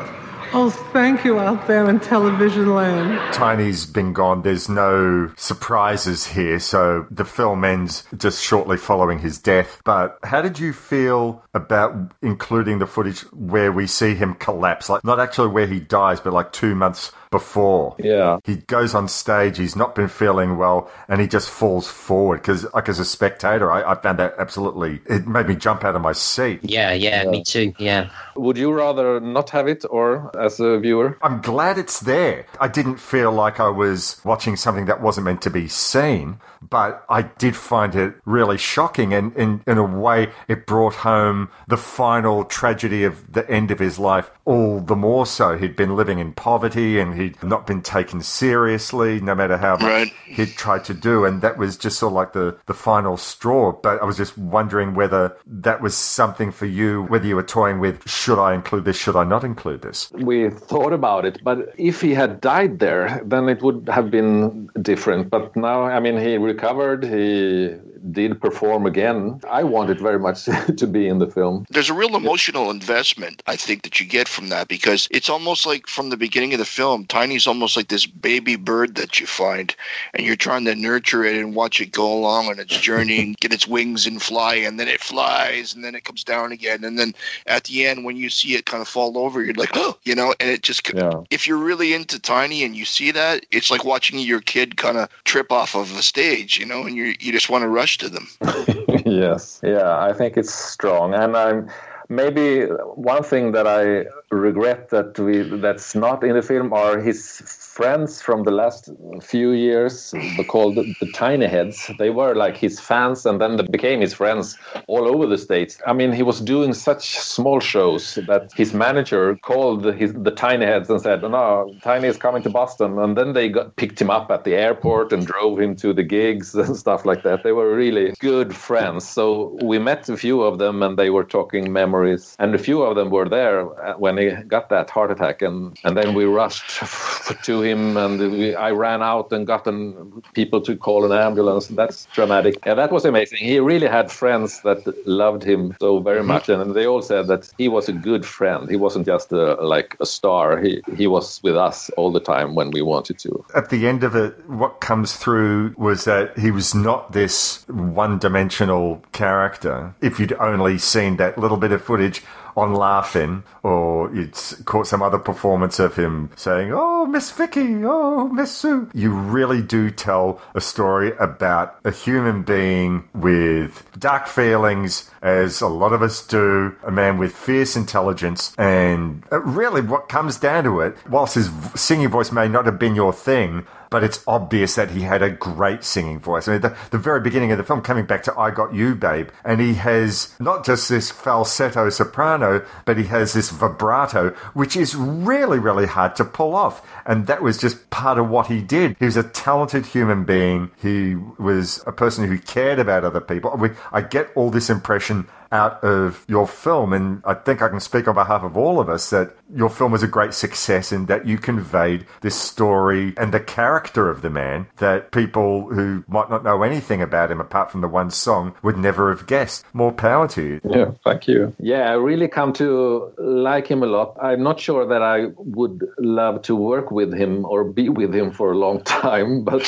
[0.53, 3.33] Oh, thank you out there in television land.
[3.33, 4.41] Tiny's been gone.
[4.41, 9.81] There's no surprises here, so the film ends just shortly following his death.
[9.83, 14.89] But how did you feel about including the footage where we see him collapse?
[14.89, 17.95] Like, not actually where he dies, but like two months before.
[17.99, 18.39] Yeah.
[18.43, 22.41] He goes on stage, he's not been feeling well, and he just falls forward.
[22.41, 25.95] Because, like, as a spectator, I, I found that absolutely, it made me jump out
[25.95, 26.59] of my seat.
[26.63, 27.73] yeah, yeah, me too.
[27.77, 28.09] Yeah.
[28.35, 31.17] Would you rather not have it, or as a viewer?
[31.21, 32.45] I'm glad it's there.
[32.59, 37.05] I didn't feel like I was watching something that wasn't meant to be seen, but
[37.09, 39.13] I did find it really shocking.
[39.13, 43.79] And in, in a way, it brought home the final tragedy of the end of
[43.79, 45.57] his life all the more so.
[45.57, 49.81] He'd been living in poverty and he'd not been taken seriously, no matter how much
[49.83, 50.13] Right.
[50.25, 53.71] he'd tried to do, and that was just sort of like the the final straw.
[53.71, 57.79] But I was just wondering whether that was something for you, whether you were toying
[57.79, 60.11] with should I include this, should I not include this?
[60.13, 64.69] we thought about it, but if he had died there, then it would have been
[64.81, 65.29] different.
[65.29, 67.75] But now, I mean, he recovered, he
[68.11, 69.39] did perform again.
[69.49, 70.45] I wanted very much
[70.77, 71.65] to be in the film.
[71.69, 75.65] There's a real emotional investment, I think, that you get from that because it's almost
[75.65, 79.25] like from the beginning of the film, Tiny's almost like this baby bird that you
[79.25, 79.75] find,
[80.13, 83.37] and you're trying to nurture it and watch it go along on its journey and
[83.37, 86.83] get its wings and fly, and then it flies, and then it comes down again,
[86.83, 87.13] and then
[87.47, 90.15] at the end, when you see it kind of fall over, you're like, oh, you
[90.15, 90.91] know, and it just,
[91.29, 94.97] if you're really into Tiny and you see that, it's like watching your kid kind
[94.97, 97.94] of trip off of a stage, you know, and you you just want to rush
[97.99, 98.27] to them.
[99.05, 99.59] yes.
[99.63, 101.13] Yeah, I think it's strong.
[101.13, 101.69] And I'm
[102.09, 107.41] maybe one thing that I regret that we that's not in the film are his
[107.75, 108.89] friends from the last
[109.21, 110.13] few years
[110.47, 111.91] called the, Tiny Heads.
[111.99, 115.77] They were like his fans and then they became his friends all over the states.
[115.85, 120.65] I mean, he was doing such small shows that his manager called his, the Tiny
[120.65, 124.09] Heads and said, "No, Tiny is coming to Boston." And then they got picked him
[124.09, 127.43] up at the airport and drove him to the gigs and stuff like that.
[127.43, 129.07] They were really good friends.
[129.07, 132.35] So we met a few of them and they were talking memories.
[132.39, 135.41] And a few of them were there uh, when he got that heart attack.
[135.41, 136.69] And, and then we rushed
[137.43, 141.67] to him and we, I ran out and got an, people to call an ambulance.
[141.67, 142.55] That's dramatic.
[142.63, 143.39] And that was amazing.
[143.39, 146.27] He really had friends that loved him so very mm-hmm.
[146.27, 146.49] much.
[146.49, 148.69] And they all said that he was a good friend.
[148.69, 150.59] He wasn't just a, like a star.
[150.61, 153.45] He, he was with us all the time when we wanted to.
[153.55, 158.19] At the end of it, what comes through was that he was not this one
[158.19, 159.95] dimensional character.
[160.01, 162.21] If you'd only seen that little bit of footage
[162.55, 168.27] on Laugh-In, or you'd caught some other performance of him saying, Oh, Miss Vicki, oh,
[168.29, 168.89] Miss Sue.
[168.93, 175.67] You really do tell a story about a human being with dark feelings, as a
[175.67, 180.63] lot of us do, a man with fierce intelligence, and uh, really what comes down
[180.65, 184.75] to it, whilst his singing voice may not have been your thing, but it's obvious
[184.75, 186.47] that he had a great singing voice.
[186.47, 188.93] I mean, the, the very beginning of the film, coming back to I Got You,
[188.93, 192.44] Babe, and he has not just this falsetto soprano,
[192.85, 196.85] but he has this vibrato, which is really, really hard to pull off.
[197.05, 198.95] And that was just part of what he did.
[198.99, 200.71] He was a talented human being.
[200.81, 203.69] He was a person who cared about other people.
[203.91, 208.07] I get all this impression out of your film, and I think I can speak
[208.07, 211.25] on behalf of all of us that your film was a great success in that
[211.25, 216.43] you conveyed this story and the character of the man that people who might not
[216.43, 219.65] know anything about him apart from the one song would never have guessed.
[219.73, 220.61] More power to you.
[220.69, 221.55] Yeah, thank you.
[221.59, 224.17] Yeah, I really come to like him a lot.
[224.21, 228.31] I'm not sure that I would love to work with him or be with him
[228.31, 229.65] for a long time, but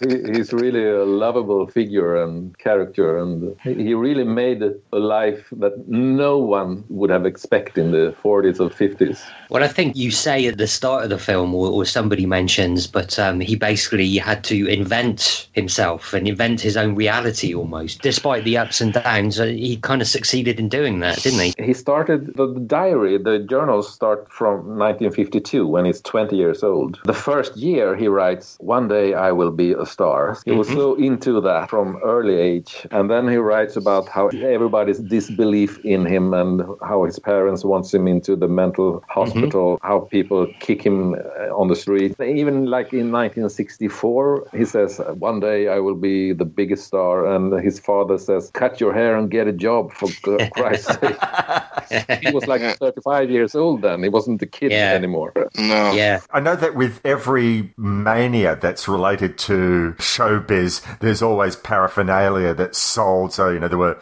[0.00, 6.38] he's really a lovable figure and character, and he really made a life that no
[6.38, 9.20] one would have expected in the 40s or 50s.
[9.50, 12.86] Well, I think you say at the start of the film, or, or somebody mentions,
[12.86, 18.00] but um, he basically had to invent himself and invent his own reality almost.
[18.02, 21.54] Despite the ups and downs, uh, he kind of succeeded in doing that, didn't he?
[21.58, 27.00] He started the, diary, the journals start from 1952 when he's 20 years old.
[27.04, 30.38] The first year he writes, One day I will be a star.
[30.44, 30.74] He was Mhm.
[30.74, 32.86] so into that from early age.
[32.90, 34.30] And then he writes about how
[34.90, 40.00] everybody's disbelief in him and how his parents wants him into the mental hospital, how
[40.00, 42.14] people kick him uh, on the street.
[42.20, 47.26] Even like in 1964, he says, One day I will be the biggest star.
[47.26, 52.20] And his father says, Cut your hair and get a job for G- Christ's sake.
[52.22, 54.02] he was like 35 years old then.
[54.02, 55.32] He wasn't a kid anymore.
[55.56, 55.92] No.
[55.92, 56.20] Yeah.
[56.30, 63.32] I know that with every mania that's related to showbiz, there's always paraphernalia that's sold.
[63.32, 64.00] So, you know, there were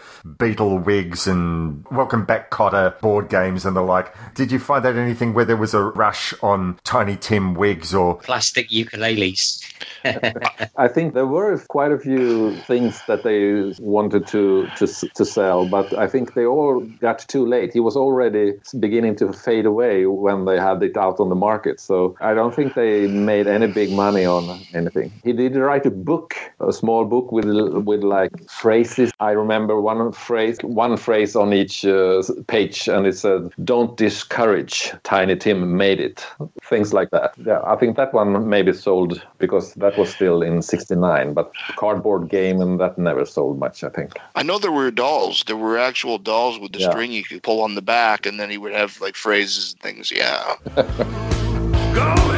[0.69, 4.15] Beatle wigs and Welcome Back Kotter board games and the like.
[4.35, 8.17] Did you find that anything where there was a rush on Tiny Tim wigs or
[8.17, 9.65] Plastic ukuleles.
[10.77, 15.67] I think there were quite a few things that they wanted to, to to sell,
[15.67, 17.73] but I think they all got too late.
[17.73, 21.81] He was already beginning to fade away when they had it out on the market.
[21.81, 25.13] So I don't think they made any big money on anything.
[25.25, 27.47] He did write a book, a small book with
[27.85, 29.11] with like phrases.
[29.21, 34.93] I remember one phrase, one phrase on each uh, page, and it said, "Don't discourage
[35.05, 36.27] Tiny Tim made it."
[36.65, 37.35] Things like that.
[37.45, 42.29] Yeah, I think that one maybe sold because that was still in '69, but cardboard
[42.29, 43.85] game and that never sold much.
[43.85, 44.13] I think.
[44.35, 45.45] I know there were dolls.
[45.47, 46.91] There were actual dolls with the Yeah.
[46.91, 49.81] string you could pull on the back, and then he would have like phrases and
[49.83, 50.11] things.
[50.11, 50.57] Yeah.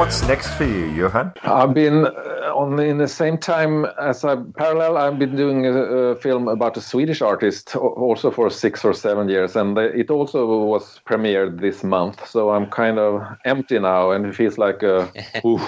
[0.00, 1.34] What's next for you, Johan?
[1.42, 4.96] I've been uh, on in the same time as I parallel.
[4.96, 9.28] I've been doing a, a film about a Swedish artist, also for six or seven
[9.28, 12.26] years, and it also was premiered this month.
[12.26, 15.12] So I'm kind of empty now, and it feels like a.
[15.44, 15.60] oof.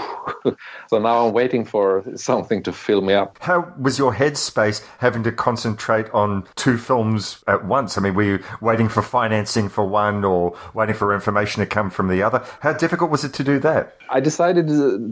[0.89, 3.37] so now I'm waiting for something to fill me up.
[3.43, 7.99] How was your headspace having to concentrate on two films at once?
[7.99, 11.91] I mean, were you waiting for financing for one or waiting for information to come
[11.91, 12.43] from the other?
[12.61, 13.99] How difficult was it to do that?
[14.09, 14.69] I decided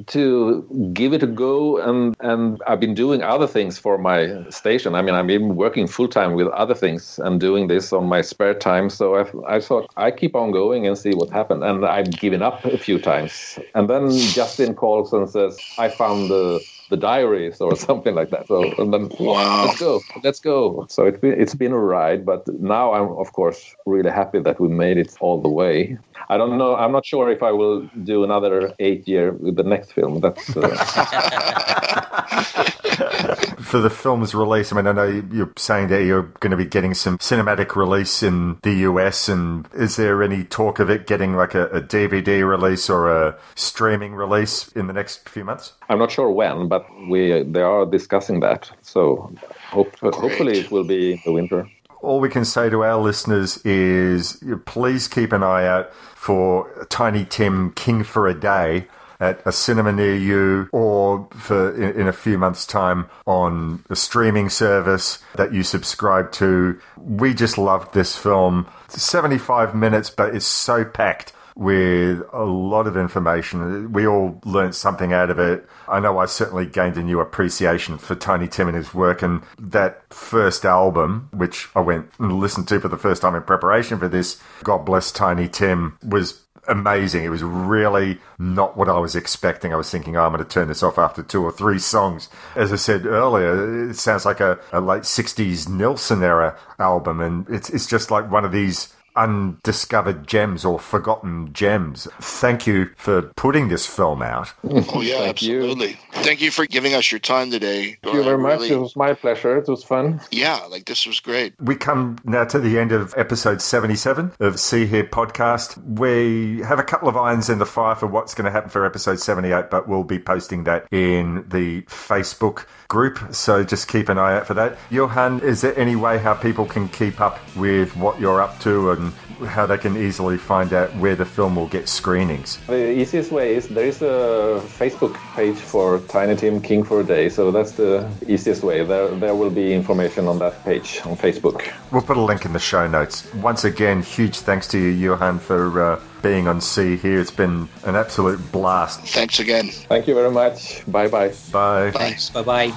[0.09, 4.95] to- give it a go, and and I've been doing other things for my station.
[4.97, 8.23] I mean, I'm been working full time with other things and doing this on my
[8.23, 8.91] spare time.
[8.91, 11.65] So I, I thought I keep on going and see what happened.
[11.65, 16.31] And I've given up a few times, and then Justin calls and says, "I found
[16.31, 18.49] the." The diaries or something like that.
[18.49, 19.63] So and then Wow.
[19.63, 20.87] let's go, let's go.
[20.89, 24.61] So it's been it's been a ride, but now I'm of course really happy that
[24.61, 25.99] we made it all the way.
[26.29, 26.77] I don't know.
[26.77, 30.21] I'm not sure if I will do another eight year with the next film.
[30.21, 30.79] That's uh,
[33.71, 36.65] For the film's release, I mean, I know you're saying that you're going to be
[36.65, 41.37] getting some cinematic release in the US, and is there any talk of it getting
[41.37, 45.75] like a, a DVD release or a streaming release in the next few months?
[45.89, 48.69] I'm not sure when, but we they are discussing that.
[48.83, 49.33] So
[49.69, 51.71] hope, hopefully it will be in the winter.
[52.03, 57.25] all we can say to our listeners is please keep an eye out for Tiny
[57.25, 58.89] Tim King for a Day
[59.21, 63.97] at a cinema near you or for in, in a few months time on a
[63.97, 70.47] streaming service that you subscribe to we just loved this film 75 minutes but it's
[70.47, 73.93] so packed with a lot of information.
[73.93, 75.69] We all learnt something out of it.
[75.89, 79.23] I know I certainly gained a new appreciation for Tiny Tim and his work.
[79.23, 83.43] And that first album, which I went and listened to for the first time in
[83.43, 86.41] preparation for this, God Bless Tiny Tim, was
[86.71, 87.25] amazing.
[87.25, 89.73] It was really not what I was expecting.
[89.73, 92.29] I was thinking, oh, I'm going to turn this off after two or three songs.
[92.57, 97.21] As I said earlier, it sounds like a, a late 60s Nilsson era album.
[97.21, 102.07] And it's, it's just like one of these undiscovered gems or forgotten gems.
[102.21, 104.53] Thank you for putting this film out.
[104.93, 105.99] Oh yeah, absolutely.
[106.13, 107.97] Thank you for giving us your time today.
[108.03, 108.61] Thank you very much.
[108.61, 109.57] Really- It was my pleasure.
[109.59, 110.21] It was fun.
[110.31, 111.55] yeah, like this was great.
[111.61, 115.77] We come now to the end of episode 77 of See Here podcast.
[115.99, 118.85] We have a couple of irons in the fire for what's going to happen for
[118.85, 123.19] episode 78, but we'll be posting that in the Facebook group.
[123.35, 124.79] So just keep an eye out for that.
[124.91, 128.91] Johan, is there any way how people can keep up with what you're up to
[128.93, 129.10] and
[129.47, 132.59] how they can easily find out where the film will get screenings?
[132.67, 137.05] The easiest way is there is a Facebook page for Tiny Tim King for a
[137.05, 138.85] Day, so that's the easiest way.
[138.85, 141.73] There, there will be information on that page on Facebook.
[141.91, 143.33] We'll put a link in the show notes.
[143.35, 147.21] Once again, huge thanks to you, Johan, for uh, being on Sea here.
[147.21, 149.01] It's been an absolute blast.
[149.01, 149.69] Thanks again.
[149.69, 150.85] Thank you very much.
[150.91, 151.33] Bye bye.
[151.53, 151.91] Bye.
[151.91, 152.31] Thanks.
[152.31, 152.71] Bye bye.